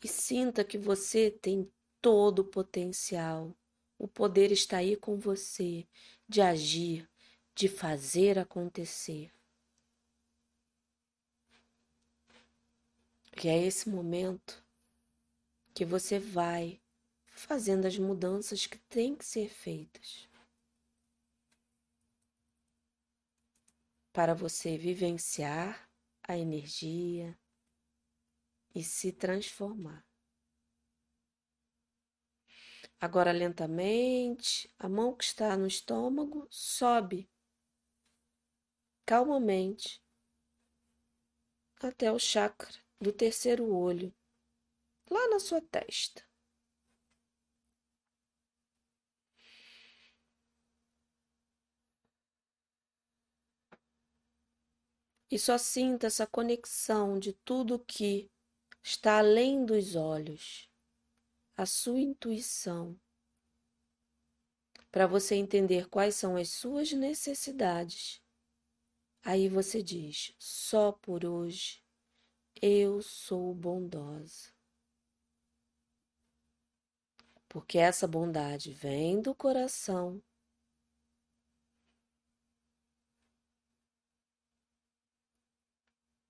[0.03, 3.55] E sinta que você tem todo o potencial
[4.03, 5.87] o poder está aí com você
[6.29, 7.09] de agir,
[7.55, 9.33] de fazer acontecer.
[13.41, 14.61] E é esse momento
[15.73, 16.83] que você vai
[17.27, 20.29] fazendo as mudanças que têm que ser feitas.
[24.13, 25.89] Para você vivenciar
[26.25, 27.39] a energia
[28.75, 30.05] e se transformar.
[33.03, 37.29] Agora, lentamente, a mão que está no estômago sobe
[39.05, 40.01] calmamente
[41.81, 44.15] até o chakra do terceiro olho,
[45.11, 46.23] lá na sua testa.
[55.29, 58.31] E só sinta essa conexão de tudo que
[58.81, 60.72] está além dos olhos,
[61.57, 62.99] a sua intuição,
[64.91, 68.23] para você entender quais são as suas necessidades.
[69.25, 71.83] Aí você diz: só por hoje
[72.61, 74.53] eu sou bondosa.
[77.49, 80.23] Porque essa bondade vem do coração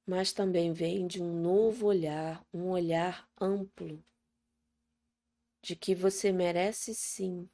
[0.06, 4.02] mas também vem de um novo olhar, um olhar amplo,
[5.62, 7.48] de que você merece sim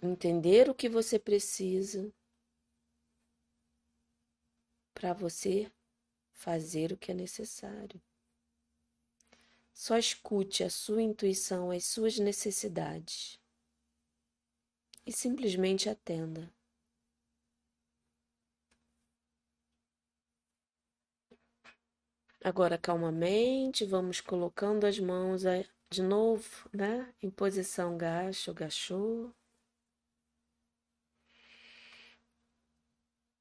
[0.00, 2.12] entender o que você precisa
[4.94, 5.70] para você
[6.32, 8.00] fazer o que é necessário.
[9.74, 13.40] Só escute a sua intuição, as suas necessidades
[15.04, 16.52] e simplesmente atenda.
[22.42, 25.42] Agora, calmamente, vamos colocando as mãos
[25.90, 27.12] de novo, né?
[27.22, 29.30] Em posição gacho, gachô.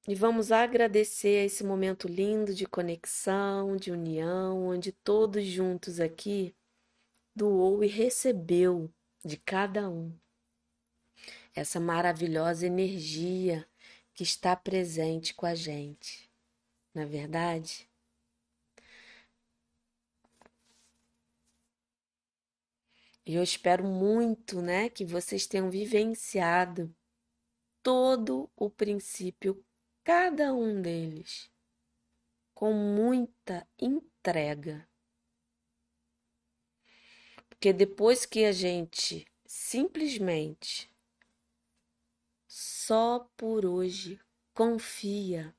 [0.07, 6.55] E vamos agradecer esse momento lindo de conexão, de união, onde todos juntos aqui
[7.35, 8.91] doou e recebeu
[9.23, 10.13] de cada um
[11.55, 13.67] essa maravilhosa energia
[14.13, 16.29] que está presente com a gente.
[16.93, 17.88] Na é verdade,
[23.29, 26.91] E eu espero muito, né, que vocês tenham vivenciado
[27.83, 29.63] todo o princípio,
[30.03, 31.47] cada um deles,
[32.55, 34.89] com muita entrega.
[37.47, 40.91] Porque depois que a gente simplesmente
[42.47, 44.19] só por hoje
[44.55, 45.55] confia,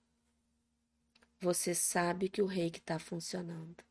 [1.38, 3.88] você sabe que o reiki está funcionando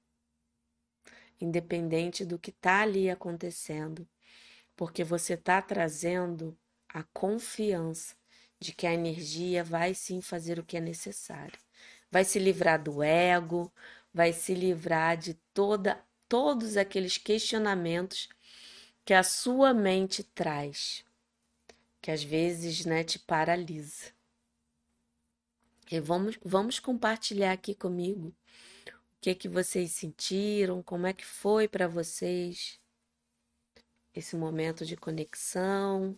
[1.40, 4.08] independente do que está ali acontecendo,
[4.76, 8.16] porque você está trazendo a confiança
[8.60, 11.58] de que a energia vai sim fazer o que é necessário.
[12.12, 13.72] Vai se livrar do ego,
[14.14, 18.30] vai se livrar de toda todos aqueles questionamentos
[19.04, 21.04] que a sua mente traz,
[22.00, 24.14] que às vezes, né, te paralisa.
[25.92, 28.32] E vamos, vamos compartilhar aqui comigo
[29.22, 32.80] que que vocês sentiram, como é que foi para vocês
[34.13, 36.17] esse momento de conexão.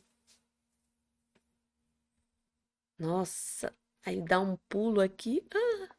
[2.98, 3.76] Nossa,
[4.06, 5.44] aí dá um pulo aqui.
[5.54, 5.96] Ah,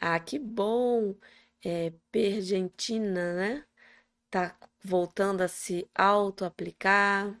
[0.00, 1.14] ah que bom!
[1.64, 3.66] É, Pergentina, né?
[4.30, 7.40] Tá voltando a se auto-aplicar.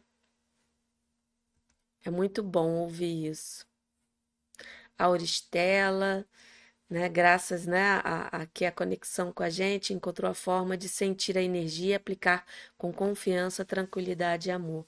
[2.04, 3.66] É muito bom ouvir isso.
[4.98, 6.26] Auristela,
[6.88, 7.08] né?
[7.08, 11.38] Graças, né, a, a que a conexão com a gente encontrou a forma de sentir
[11.38, 12.46] a energia e aplicar
[12.78, 14.86] com confiança, tranquilidade e amor.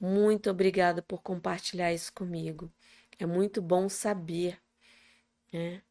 [0.00, 2.72] Muito obrigada por compartilhar isso comigo.
[3.18, 4.60] É muito bom saber,
[5.52, 5.82] né,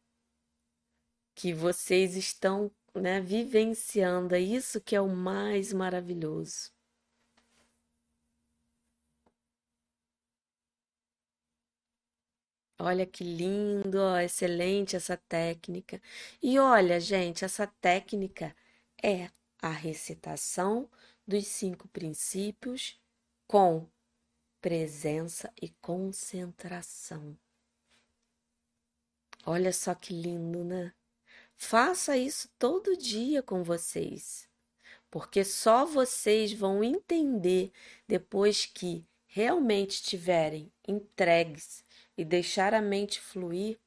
[1.36, 4.34] que vocês estão, né, vivenciando.
[4.36, 6.72] Isso que é o mais maravilhoso.
[12.78, 16.00] Olha que lindo, ó, excelente essa técnica.
[16.42, 18.54] E olha, gente, essa técnica
[19.02, 20.88] é a recitação
[21.26, 23.00] dos cinco princípios
[23.46, 23.88] com
[24.60, 27.36] presença e concentração.
[29.46, 30.92] Olha só que lindo, né?
[31.56, 34.48] Faça isso todo dia com vocês,
[35.10, 37.72] porque só vocês vão entender
[38.06, 41.85] depois que realmente estiverem entregues
[42.16, 43.78] e deixar a mente fluir,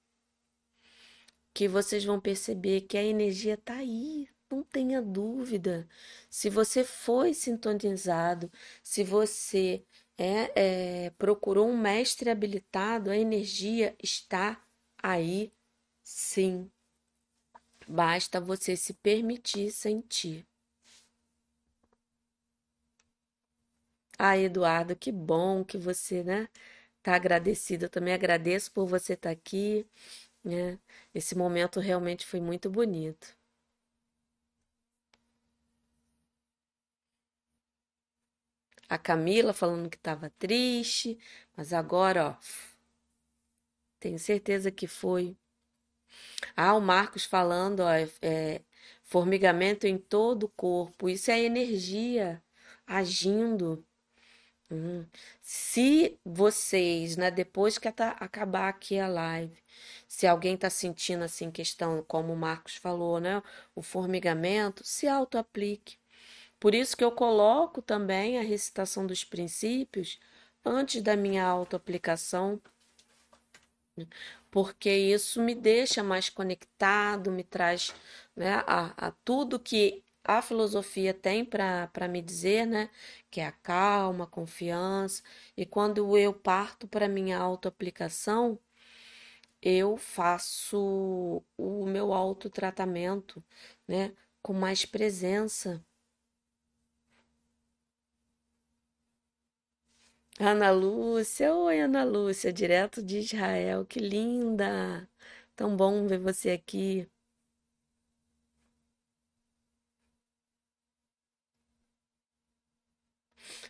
[1.53, 5.87] que vocês vão perceber que a energia está aí, não tenha dúvida.
[6.29, 8.51] Se você foi sintonizado,
[8.83, 9.83] se você
[10.17, 14.61] é, é, procurou um mestre habilitado, a energia está
[15.01, 15.51] aí,
[16.03, 16.69] sim.
[17.87, 20.45] Basta você se permitir sentir.
[24.17, 26.47] Ah, Eduardo, que bom que você, né,
[27.03, 27.85] tá agradecido.
[27.85, 29.85] Eu também agradeço por você estar aqui,
[30.43, 30.79] né?
[31.15, 33.35] Esse momento realmente foi muito bonito.
[38.89, 41.17] A Camila falando que estava triste,
[41.55, 42.35] mas agora, ó,
[43.99, 45.37] tenho certeza que foi.
[46.55, 47.89] Ah, o Marcos falando, ó,
[48.21, 48.61] é,
[49.03, 51.09] formigamento em todo o corpo.
[51.09, 52.43] Isso é energia
[52.85, 53.83] agindo.
[54.71, 55.05] Uhum.
[55.41, 59.57] Se vocês, né, depois que acabar aqui a live,
[60.07, 63.41] se alguém está sentindo assim questão, como o Marcos falou, né,
[63.75, 65.97] o formigamento, se auto-aplique.
[66.59, 70.19] Por isso que eu coloco também a recitação dos princípios
[70.65, 72.61] antes da minha auto-aplicação,
[74.51, 77.93] porque isso me deixa mais conectado, me traz
[78.35, 80.03] né, a, a tudo que
[80.37, 82.89] a filosofia tem para me dizer, né?
[83.31, 85.23] Que é a calma, a confiança.
[85.57, 88.59] E quando eu parto para minha autoaplicação,
[89.61, 93.43] eu faço o meu autotratamento,
[93.87, 94.13] né?
[94.41, 95.83] Com mais presença.
[100.39, 105.07] Ana Lúcia, oi Ana Lúcia, direto de Israel, que linda!
[105.55, 107.07] Tão bom ver você aqui.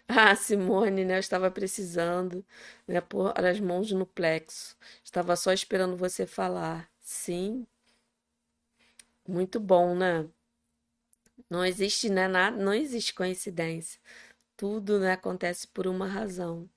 [0.10, 1.16] Ah, Simone, né?
[1.16, 2.44] Eu estava precisando,
[2.88, 3.00] né?
[3.02, 4.76] Pôr as mãos no plexo.
[5.04, 6.90] Estava só esperando você falar.
[7.00, 7.66] Sim,
[9.28, 10.28] muito bom, né?
[11.50, 12.28] Não existe, né?
[12.28, 14.00] Nada, não existe coincidência.
[14.58, 16.70] Tudo, né, acontece por uma razão.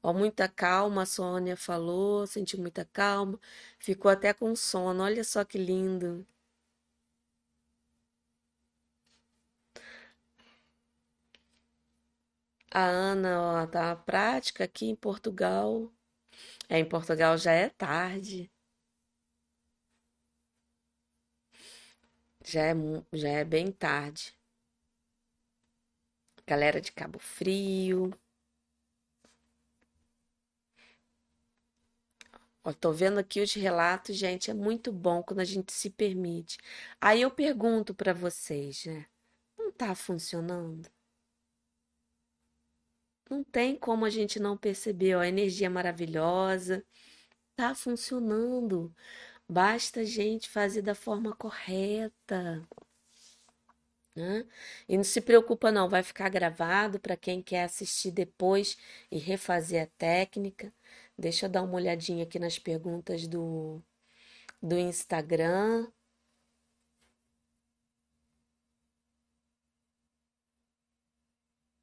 [0.00, 3.40] Ó, muita calma, a Sônia falou, senti muita calma,
[3.76, 5.02] ficou até com sono.
[5.02, 6.24] Olha só que lindo.
[12.74, 15.90] A Ana, ó, tá na prática aqui em Portugal.
[16.68, 18.50] É, em Portugal já é tarde.
[22.44, 22.74] Já é,
[23.12, 24.32] já é bem tarde.
[26.46, 28.10] Galera de Cabo Frio.
[32.64, 36.58] Ó, tô vendo aqui os relatos, gente, é muito bom quando a gente se permite.
[37.00, 39.06] Aí eu pergunto para vocês, né?
[39.58, 40.88] Não tá funcionando?
[43.34, 46.84] Não tem como a gente não perceber, ó, a energia maravilhosa.
[47.56, 48.94] Tá funcionando.
[49.48, 52.68] Basta a gente fazer da forma correta,
[54.14, 54.46] né?
[54.88, 58.76] E não se preocupa não, vai ficar gravado para quem quer assistir depois
[59.10, 60.72] e refazer a técnica.
[61.18, 63.82] Deixa eu dar uma olhadinha aqui nas perguntas do,
[64.62, 65.88] do Instagram.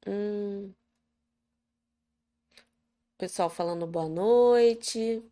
[0.06, 0.74] Hum,
[3.22, 5.22] pessoal falando boa noite.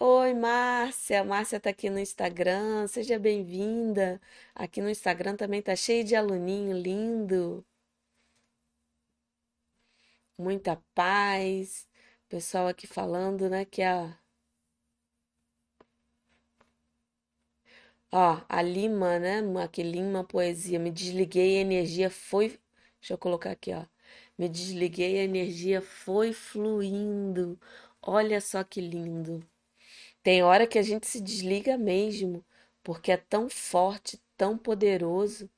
[0.00, 1.22] Oi, Márcia.
[1.24, 2.86] Márcia tá aqui no Instagram.
[2.88, 4.20] Seja bem-vinda.
[4.54, 7.64] Aqui no Instagram também tá cheio de aluninho lindo.
[10.38, 11.86] Muita paz.
[12.28, 14.16] Pessoal aqui falando, né, que a,
[18.12, 22.58] ó, a Lima, né, aqui Lima Poesia, me desliguei, a energia foi,
[23.00, 23.84] deixa eu colocar aqui, ó.
[24.38, 27.58] Me desliguei, a energia foi fluindo.
[28.02, 29.44] Olha só que lindo.
[30.22, 32.44] Tem hora que a gente se desliga mesmo,
[32.82, 35.50] porque é tão forte, tão poderoso.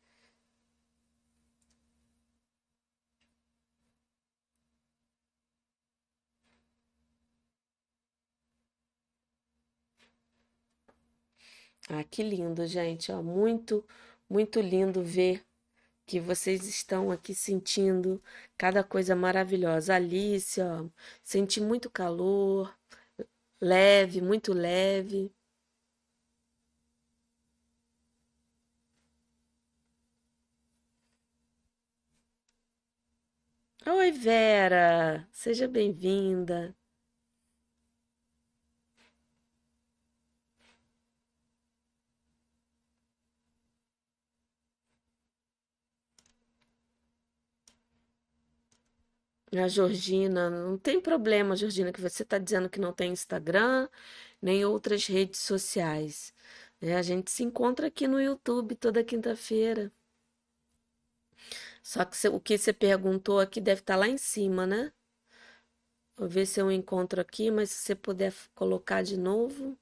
[11.91, 13.85] Ah, que lindo, gente, ó, muito,
[14.29, 15.45] muito lindo ver
[16.07, 18.23] que vocês estão aqui sentindo
[18.59, 19.95] cada coisa maravilhosa.
[19.97, 20.87] Alice, ó,
[21.25, 22.75] senti muito calor,
[23.61, 25.33] leve, muito leve.
[33.87, 36.75] Oi, Vera, seja bem-vinda.
[49.57, 53.89] A Georgina, não tem problema, Georgina, que você está dizendo que não tem Instagram,
[54.43, 56.33] nem outras redes sociais.
[56.81, 56.97] né?
[56.97, 59.93] a gente se encontra aqui no YouTube toda quinta-feira.
[61.83, 64.93] Só que cê- o que você perguntou aqui deve estar lá em cima, né?
[66.17, 69.77] Vou ver se eu encontro aqui, mas se você puder colocar de novo.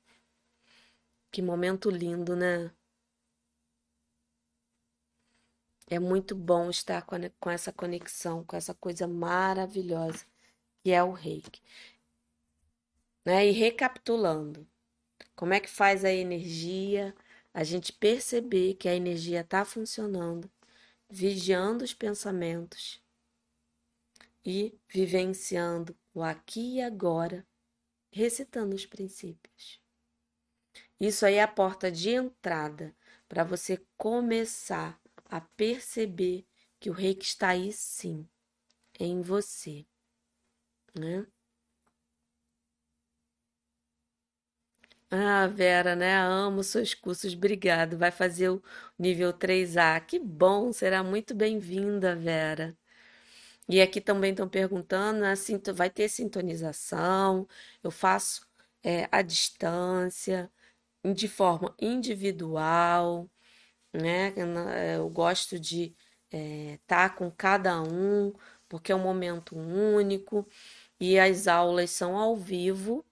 [1.30, 2.70] Que momento lindo, né?
[5.90, 7.02] É muito bom estar
[7.40, 10.26] com essa conexão, com essa coisa maravilhosa
[10.82, 11.62] que é o reiki,
[13.24, 13.46] né?
[13.46, 14.66] E recapitulando,
[15.34, 17.14] como é que faz a energia,
[17.52, 20.50] a gente perceber que a energia está funcionando,
[21.08, 23.02] vigiando os pensamentos
[24.44, 27.46] e vivenciando o aqui e agora,
[28.10, 29.80] recitando os princípios.
[31.00, 32.94] Isso aí é a porta de entrada
[33.28, 36.46] para você começar a perceber
[36.80, 38.28] que o reiki está aí sim,
[39.00, 39.86] em você,
[40.94, 41.26] né?
[45.10, 46.16] Ah, Vera, né?
[46.18, 47.96] Amo seus cursos, obrigado.
[47.96, 48.62] Vai fazer o
[48.98, 49.98] nível 3A.
[50.00, 52.76] Que bom, será muito bem-vinda, Vera.
[53.68, 57.48] E aqui também estão perguntando, sinto- vai ter sintonização,
[57.82, 58.46] eu faço
[58.84, 60.50] é, à distância,
[61.14, 63.30] de forma individual,
[63.92, 64.32] né?
[64.74, 65.94] É, eu gosto de
[66.30, 68.32] estar com cada um,
[68.68, 70.46] porque é um momento único,
[71.00, 73.04] e as aulas são ao vivo.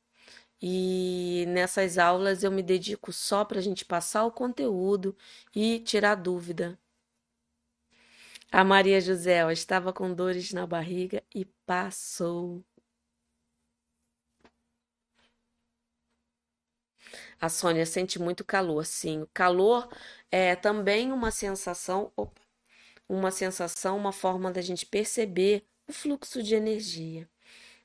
[0.61, 5.17] E nessas aulas eu me dedico só para a gente passar o conteúdo
[5.55, 6.79] e tirar dúvida.
[8.51, 12.65] A Maria José, estava com dores na barriga e passou.
[17.41, 19.23] A Sônia sente muito calor, sim.
[19.23, 19.89] O calor
[20.31, 22.41] é também uma sensação, opa,
[23.09, 27.29] uma sensação, uma forma da gente perceber o fluxo de energia.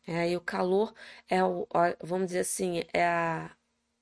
[0.07, 0.93] É, e o calor
[1.29, 1.67] é o,
[2.03, 3.51] vamos dizer assim, é a,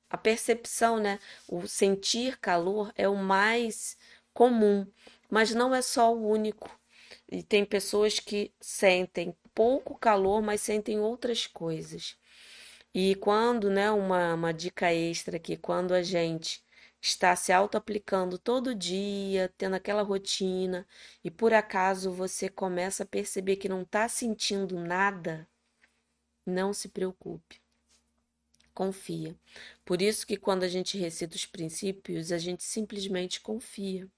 [0.09, 1.19] a percepção, né?
[1.47, 3.97] O sentir calor é o mais
[4.33, 4.87] comum,
[5.29, 6.69] mas não é só o único.
[7.31, 12.17] E tem pessoas que sentem pouco calor, mas sentem outras coisas.
[12.93, 16.63] E quando, né, uma, uma dica extra aqui, quando a gente
[17.01, 20.87] está se auto-aplicando todo dia, tendo aquela rotina,
[21.23, 25.47] e por acaso você começa a perceber que não está sentindo nada,
[26.45, 27.61] não se preocupe,
[28.73, 29.35] confia.
[29.85, 34.09] Por isso que quando a gente recita os princípios, a gente simplesmente confia.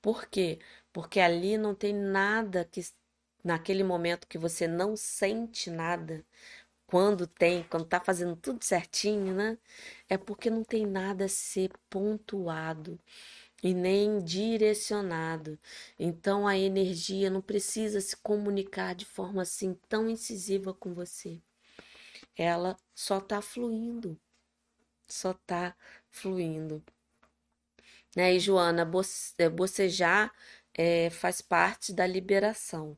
[0.00, 0.58] Por quê?
[0.92, 2.82] Porque ali não tem nada que,
[3.44, 6.24] naquele momento que você não sente nada,
[6.86, 9.58] quando tem, quando tá fazendo tudo certinho, né?
[10.08, 12.98] É porque não tem nada a ser pontuado
[13.62, 15.58] e nem direcionado.
[15.98, 21.40] Então a energia não precisa se comunicar de forma assim tão incisiva com você.
[22.36, 24.18] Ela só tá fluindo,
[25.08, 25.74] só tá
[26.10, 26.82] fluindo.
[28.16, 28.34] Né?
[28.34, 28.88] E Joana,
[29.38, 30.32] eh, bocejar
[30.74, 32.96] eh, faz parte da liberação.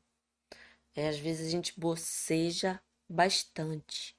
[0.95, 4.17] É, às vezes a gente boceja bastante,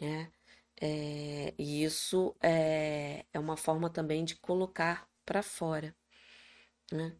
[0.00, 0.32] né?
[0.80, 5.94] É, e isso é, é uma forma também de colocar para fora,
[6.92, 7.16] né?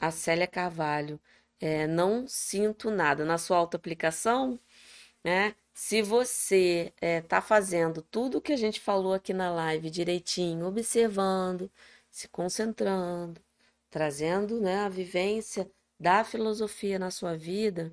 [0.00, 1.20] A Célia Carvalho,
[1.60, 3.24] é, não sinto nada.
[3.24, 4.58] Na sua autoaplicação,
[5.24, 5.54] né?
[5.74, 11.70] Se você está fazendo tudo o que a gente falou aqui na live direitinho, observando,
[12.10, 13.40] se concentrando,
[13.90, 17.92] trazendo, né, a vivência da filosofia na sua vida,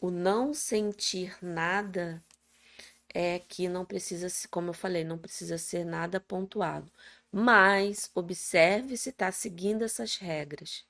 [0.00, 2.22] o não sentir nada
[3.14, 6.90] é que não precisa, como eu falei, não precisa ser nada pontuado.
[7.32, 10.84] Mas observe se está seguindo essas regras,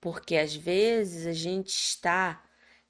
[0.00, 2.44] porque às vezes a gente está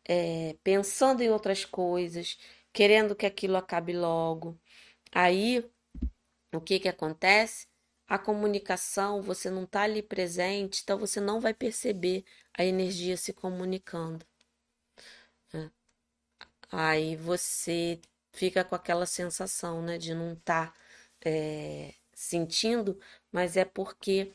[0.04, 2.38] é, pensando em outras coisas,
[2.72, 4.58] querendo que aquilo acabe logo.
[5.12, 5.64] Aí,
[6.52, 7.68] o que que acontece?
[8.08, 12.24] A comunicação, você não está ali presente, então você não vai perceber
[12.54, 14.26] a energia se comunicando.
[16.70, 18.00] Aí você
[18.32, 20.74] fica com aquela sensação, né, de não estar
[22.14, 22.98] sentindo,
[23.32, 24.32] mas é porque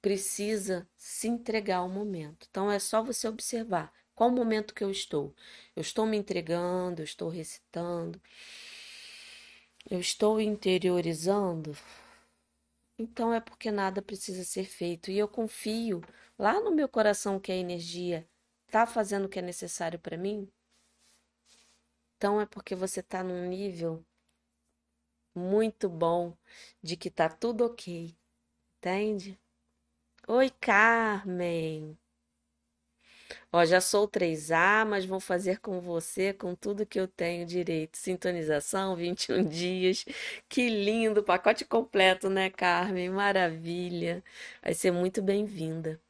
[0.00, 2.46] precisa se entregar ao momento.
[2.50, 5.34] Então é só você observar qual o momento que eu estou.
[5.74, 8.20] Eu estou me entregando, eu estou recitando,
[9.90, 11.76] eu estou interiorizando.
[12.98, 16.02] Então é porque nada precisa ser feito e eu confio
[16.38, 18.28] lá no meu coração que a energia
[18.66, 20.48] está fazendo o que é necessário para mim.
[22.24, 24.02] Então é porque você está num nível
[25.34, 26.34] muito bom
[26.82, 28.16] de que tá tudo ok,
[28.78, 29.38] entende?
[30.28, 31.98] Oi, Carmen.
[33.52, 37.98] Ó, já sou 3A, mas vou fazer com você com tudo que eu tenho direito.
[37.98, 40.06] Sintonização, 21 dias.
[40.48, 43.10] Que lindo, pacote completo, né, Carmen?
[43.10, 44.24] Maravilha.
[44.62, 46.00] Vai ser muito bem-vinda.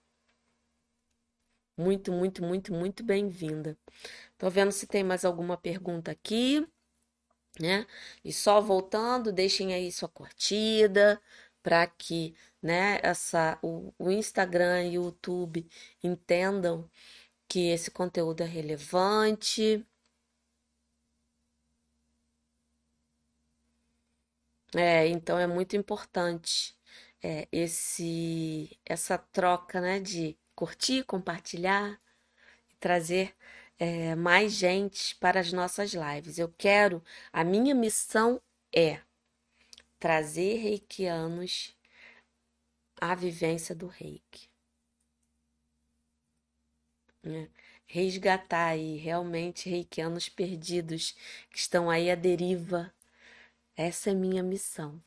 [1.77, 3.77] Muito, muito, muito, muito bem-vinda.
[4.39, 6.67] Tô vendo se tem mais alguma pergunta aqui,
[7.61, 7.87] né?
[8.25, 11.21] E só voltando, deixem aí sua curtida
[11.63, 15.69] para que, né, essa o, o Instagram e o YouTube
[16.03, 16.91] entendam
[17.49, 19.87] que esse conteúdo é relevante.
[24.77, 26.77] É, então é muito importante
[27.23, 32.01] é, esse essa troca, né, de curtir, compartilhar,
[32.81, 33.35] trazer
[33.79, 36.39] é, mais gente para as nossas lives.
[36.39, 37.03] Eu quero,
[37.33, 38.41] a minha missão
[38.75, 39.01] é
[39.99, 41.77] trazer reikianos
[43.01, 44.49] à vivência do reiki.
[47.23, 47.51] Né?
[47.87, 51.13] Resgatar aí realmente reikianos perdidos
[51.51, 52.93] que estão aí à deriva.
[53.77, 55.03] Essa é minha missão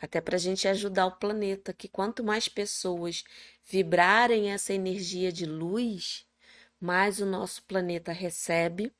[0.00, 3.24] até para a gente ajudar o planeta, que quanto mais pessoas
[3.64, 6.26] vibrarem essa energia de luz,
[6.80, 8.92] mais o nosso planeta recebe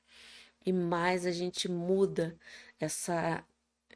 [0.67, 2.37] e mais a gente muda
[2.81, 3.45] essa,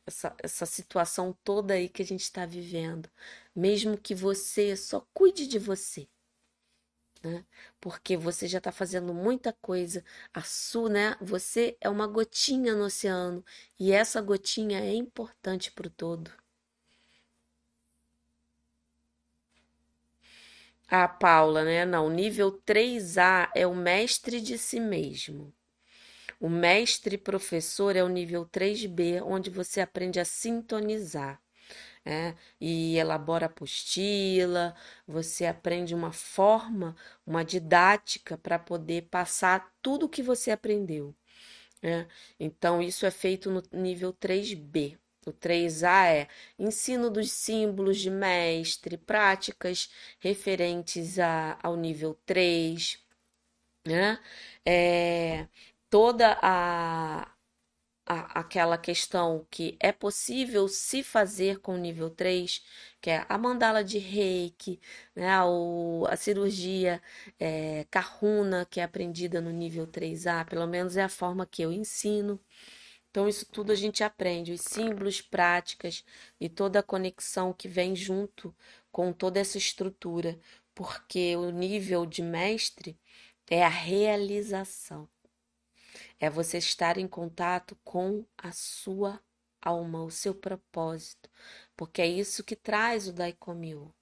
[0.07, 3.11] essa, essa situação toda aí que a gente está vivendo.
[3.55, 6.09] Mesmo que você só cuide de você.
[7.23, 7.45] Né?
[7.81, 10.05] Porque você já está fazendo muita coisa.
[10.35, 11.17] A sua, né?
[11.21, 13.45] Você é uma gotinha no oceano
[13.79, 16.42] e essa gotinha é importante para o todo.
[20.93, 21.85] A Paula, né?
[21.85, 25.53] Não, nível 3A é o mestre de si mesmo.
[26.41, 31.41] O mestre professor é o nível 3B, onde você aprende a sintonizar.
[32.05, 34.75] É, e elabora apostila,
[35.07, 41.15] você aprende uma forma, uma didática para poder passar tudo o que você aprendeu.
[41.83, 42.07] É,
[42.41, 44.99] então, isso é feito no nível 3B.
[45.27, 52.99] O 3A é ensino dos símbolos de mestre, práticas referentes a, ao nível 3,
[53.87, 54.19] né?
[54.65, 55.47] É,
[55.91, 57.23] toda a,
[58.07, 62.65] a, aquela questão que é possível se fazer com o nível 3,
[63.01, 64.81] que é a mandala de reiki,
[65.15, 65.43] né?
[65.45, 67.03] O, a cirurgia
[67.39, 71.73] é, Kahuna, que é aprendida no nível 3A, pelo menos é a forma que eu
[71.73, 72.41] ensino.
[73.13, 76.03] Então, isso tudo a gente aprende, os símbolos, práticas
[76.41, 78.55] e toda a conexão que vem junto
[78.91, 80.41] com toda essa estrutura,
[80.75, 82.99] porque o nível de mestre
[83.51, 85.07] é a realização,
[86.19, 89.21] é você estar em contato com a sua
[89.61, 91.29] alma, o seu propósito,
[91.77, 93.95] porque é isso que traz o Daikomyo.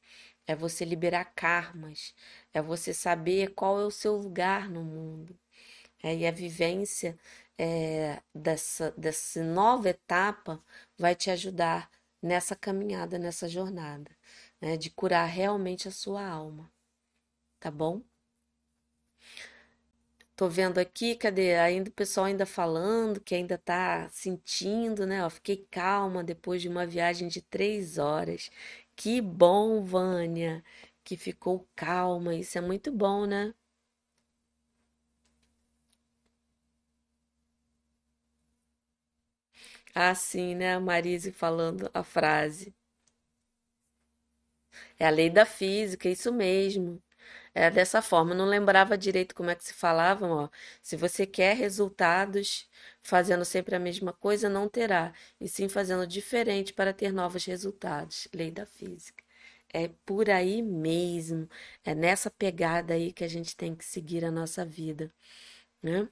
[0.46, 2.14] É você liberar karmas,
[2.52, 5.36] é você saber qual é o seu lugar no mundo.
[6.02, 7.18] É, e a vivência
[7.60, 10.62] é, dessa, dessa nova etapa
[10.98, 11.90] vai te ajudar
[12.22, 14.10] nessa caminhada, nessa jornada,
[14.60, 16.72] né, de curar realmente a sua alma,
[17.60, 18.02] tá bom?
[20.36, 21.54] Tô vendo aqui, cadê?
[21.56, 25.24] Ainda o pessoal ainda falando, que ainda tá sentindo, né?
[25.24, 28.50] Ó, fiquei calma depois de uma viagem de três horas.
[28.96, 30.64] Que bom, Vânia,
[31.04, 32.34] que ficou calma.
[32.34, 33.54] Isso é muito bom, né?
[39.94, 40.74] Ah, sim, né?
[40.74, 42.74] A Marise falando a frase.
[44.98, 47.02] É a lei da física, isso mesmo.
[47.54, 48.34] É dessa forma.
[48.34, 50.48] Não lembrava direito como é que se falavam, ó.
[50.82, 52.68] Se você quer resultados
[53.02, 58.28] fazendo sempre a mesma coisa, não terá, e sim fazendo diferente para ter novos resultados.
[58.34, 59.24] Lei da física.
[59.72, 61.48] É por aí mesmo.
[61.84, 65.12] É nessa pegada aí que a gente tem que seguir a nossa vida,
[65.82, 66.08] né?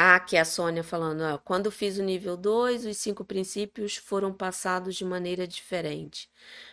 [0.00, 3.96] Ah, aqui é a Sônia falando, ó, quando fiz o nível 2, os cinco princípios
[3.96, 6.30] foram passados de maneira diferente,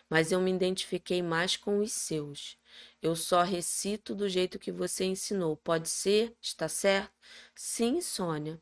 [0.10, 2.56] mas eu me identifiquei mais com os seus.
[3.02, 5.58] Eu só recito do jeito que você ensinou.
[5.58, 6.36] Pode ser?
[6.42, 7.12] Está certo?
[7.56, 8.60] Sim, Sônia.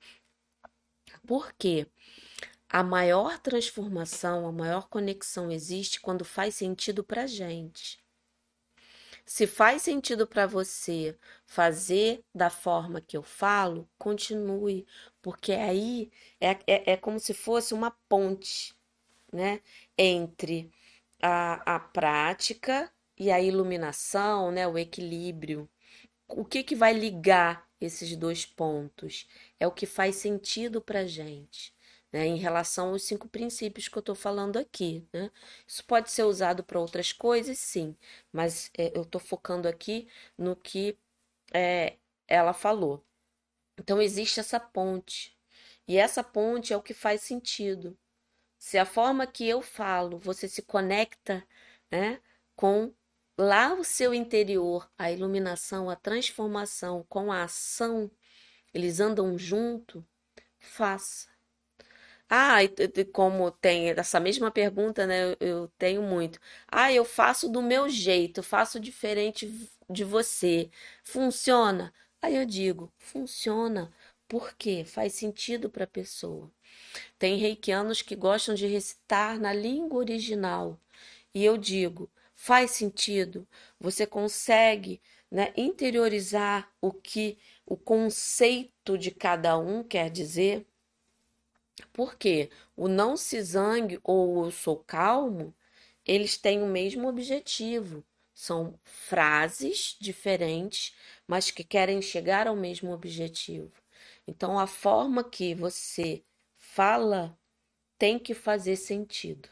[1.27, 1.85] Por quê?
[2.69, 8.02] A maior transformação, a maior conexão existe quando faz sentido para gente.
[9.25, 14.85] Se faz sentido para você fazer da forma que eu falo, continue,
[15.21, 16.11] porque aí
[16.41, 18.75] é, é, é como se fosse uma ponte,
[19.31, 19.61] né?
[19.97, 20.71] Entre
[21.21, 24.67] a, a prática e a iluminação, né?
[24.67, 25.69] O equilíbrio.
[26.27, 29.27] O que, que vai ligar esses dois pontos?
[29.59, 31.73] É o que faz sentido para gente.
[32.13, 35.07] Né, em relação aos cinco princípios que eu estou falando aqui.
[35.11, 35.31] Né?
[35.67, 37.97] Isso pode ser usado para outras coisas, sim,
[38.31, 40.07] mas é, eu estou focando aqui
[40.37, 40.97] no que
[41.53, 41.97] é,
[42.27, 43.03] ela falou.
[43.79, 45.37] Então, existe essa ponte,
[45.87, 47.97] e essa ponte é o que faz sentido.
[48.57, 51.45] Se a forma que eu falo, você se conecta
[51.91, 52.21] né,
[52.55, 52.93] com
[53.37, 58.11] lá o seu interior, a iluminação, a transformação com a ação,
[58.73, 60.05] eles andam junto,
[60.59, 61.32] faça.
[62.35, 62.57] Ah,
[63.13, 65.35] como tem essa mesma pergunta, né?
[65.39, 66.39] Eu tenho muito.
[66.67, 69.47] Ah, eu faço do meu jeito, faço diferente
[69.89, 70.69] de você.
[71.03, 71.93] Funciona?
[72.21, 73.93] Aí eu digo, funciona.
[74.27, 74.83] Por quê?
[74.85, 76.51] Faz sentido para a pessoa.
[77.19, 80.79] Tem reikianos que gostam de recitar na língua original.
[81.33, 83.47] E eu digo, faz sentido?
[83.79, 90.67] Você consegue né, interiorizar o que o conceito de cada um quer dizer?
[91.91, 95.53] Porque o não se zangue ou o sou calmo,
[96.05, 98.03] eles têm o mesmo objetivo.
[98.33, 100.95] São frases diferentes,
[101.27, 103.71] mas que querem chegar ao mesmo objetivo.
[104.27, 106.23] Então, a forma que você
[106.57, 107.37] fala
[107.97, 109.49] tem que fazer sentido.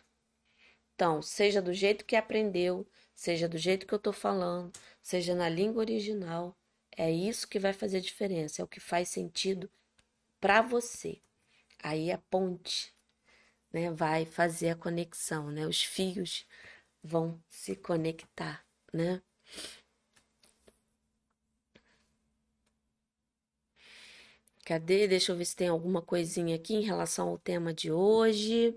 [0.95, 5.49] Então, seja do jeito que aprendeu, seja do jeito que eu estou falando, seja na
[5.49, 6.55] língua original,
[6.95, 9.69] é isso que vai fazer diferença, é o que faz sentido
[10.39, 11.21] para você.
[11.83, 12.95] Aí a ponte,
[13.73, 15.67] né, vai fazer a conexão, né?
[15.67, 16.47] Os fios
[17.03, 19.21] vão se conectar, né?
[24.65, 25.07] Cadê?
[25.07, 28.75] Deixa eu ver se tem alguma coisinha aqui em relação ao tema de hoje.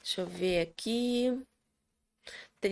[0.00, 1.46] Deixa eu ver aqui.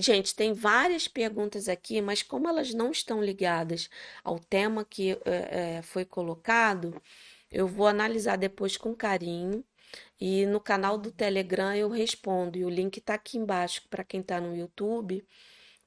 [0.01, 3.89] Gente, tem várias perguntas aqui, mas como elas não estão ligadas
[4.23, 7.01] ao tema que é, foi colocado,
[7.51, 9.65] eu vou analisar depois com carinho.
[10.21, 12.59] E no canal do Telegram eu respondo.
[12.59, 15.27] E o link está aqui embaixo para quem está no YouTube,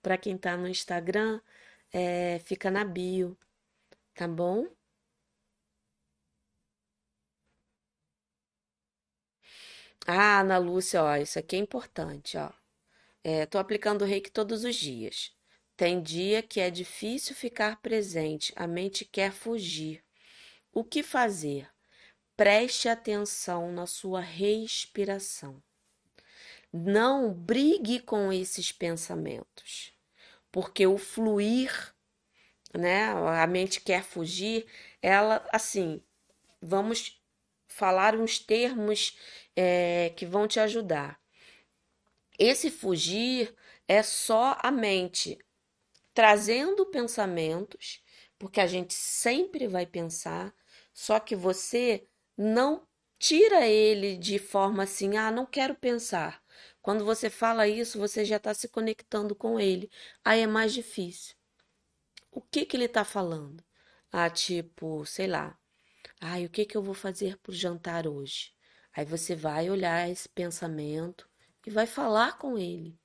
[0.02, 1.42] para quem está no Instagram,
[1.94, 3.38] é, fica na bio,
[4.16, 4.68] tá bom?
[10.08, 12.52] Ah, Ana Lúcia, ó, isso aqui é importante, ó.
[13.24, 15.32] É, tô aplicando o reiki todos os dias.
[15.76, 20.04] Tem dia que é difícil ficar presente, a mente quer fugir.
[20.72, 21.70] O que fazer?
[22.36, 25.62] Preste atenção na sua respiração.
[26.72, 29.94] Não brigue com esses pensamentos,
[30.52, 31.96] porque o fluir,
[32.78, 33.06] né?
[33.42, 34.66] A mente quer fugir,
[35.02, 36.02] ela, assim,
[36.62, 37.22] vamos
[37.68, 39.18] falar uns termos
[39.56, 41.20] é, que vão te ajudar.
[42.38, 43.56] Esse fugir
[43.88, 45.38] é só a mente
[46.14, 48.02] trazendo pensamentos,
[48.38, 50.54] porque a gente sempre vai pensar,
[50.94, 52.88] só que você não
[53.20, 56.44] tira ele de forma assim, ah, não quero pensar.
[56.82, 59.92] Quando você fala isso, você já está se conectando com ele.
[60.24, 61.36] Aí é mais difícil.
[62.32, 63.64] O que que ele está falando?
[64.12, 65.58] Ah, tipo, sei lá.
[66.22, 68.54] Ah, o que que eu vou fazer para o jantar hoje?
[68.94, 71.30] Aí você vai olhar esse pensamento
[71.68, 72.98] e vai falar com ele.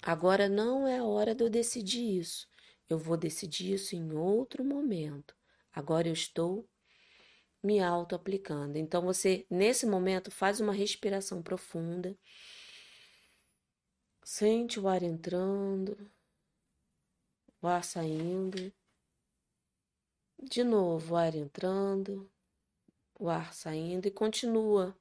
[0.00, 2.48] Agora não é a hora de eu decidir isso.
[2.88, 5.34] Eu vou decidir isso em outro momento.
[5.72, 6.68] Agora eu estou
[7.60, 8.78] me auto-aplicando.
[8.78, 12.16] Então, você, nesse momento, faz uma respiração profunda.
[14.22, 15.98] Sente o ar entrando,
[17.60, 18.72] o ar saindo.
[20.40, 22.30] De novo, o ar entrando,
[23.18, 24.96] o ar saindo e continua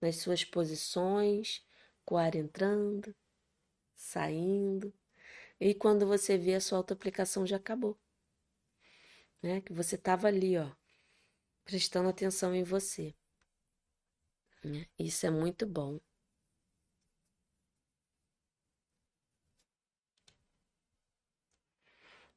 [0.00, 1.64] nas suas posições,
[2.04, 3.14] com o ar entrando,
[3.94, 4.92] saindo.
[5.60, 7.98] E quando você vê a sua auto-aplicação já acabou.
[9.42, 9.60] Né?
[9.60, 10.70] Que você estava ali, ó,
[11.64, 13.14] prestando atenção em você.
[14.64, 14.86] Né?
[14.98, 16.00] Isso é muito bom.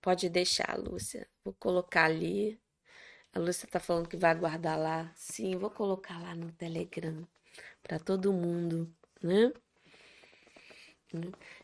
[0.02, 1.30] Pode deixar, Lúcia.
[1.44, 2.60] Vou colocar ali.
[3.34, 5.14] A Lúcia está falando que vai guardar lá.
[5.16, 7.28] Sim, vou colocar lá no Telegram
[7.92, 8.90] para todo mundo,
[9.22, 9.52] né?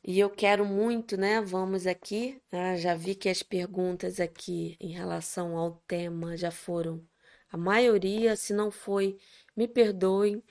[0.04, 1.40] E eu quero muito, né?
[1.40, 2.42] Vamos aqui.
[2.52, 7.02] Ah, já vi que as perguntas aqui em relação ao tema já foram
[7.50, 9.18] a maioria, se não foi,
[9.56, 10.44] me perdoem,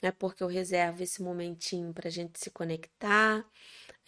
[0.00, 3.44] é porque eu reservo esse momentinho para a gente se conectar,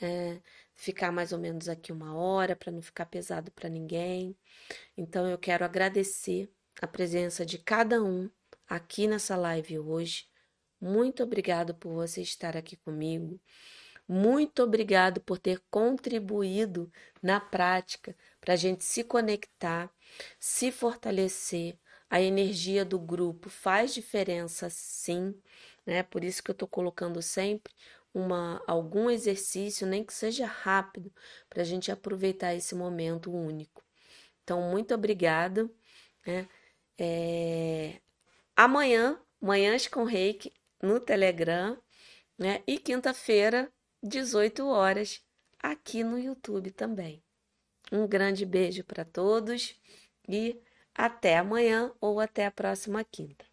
[0.01, 0.41] é,
[0.77, 4.37] ficar mais ou menos aqui uma hora para não ficar pesado para ninguém.
[4.97, 6.49] Então eu quero agradecer
[6.81, 8.31] a presença de cada um
[8.69, 10.29] aqui nessa live hoje.
[10.81, 13.41] Muito obrigado por você estar aqui comigo.
[14.09, 16.91] Muito obrigado por ter contribuído
[17.23, 19.91] na prática para a gente se conectar,
[20.39, 21.79] se fortalecer.
[22.09, 25.35] A energia do grupo faz diferença, sim,
[25.85, 26.05] né?
[26.05, 27.73] Por isso que eu estou colocando sempre
[28.15, 31.13] uma, algum exercício, nem que seja rápido,
[31.51, 33.83] para a gente aproveitar esse momento único.
[34.43, 35.69] Então, muito obrigada.
[36.27, 36.49] Né?
[36.99, 38.01] É...
[38.57, 40.53] Amanhã, Manhãs com Reiki,
[40.83, 41.81] no Telegram,
[42.39, 42.63] né?
[42.67, 43.73] E quinta-feira,
[44.03, 45.23] 18 horas,
[45.59, 47.23] aqui no YouTube também.
[47.91, 49.81] Um grande beijo para todos
[50.29, 50.61] e
[50.95, 53.45] até amanhã ou até a próxima quinta.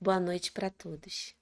[0.00, 1.34] Boa noite para todos.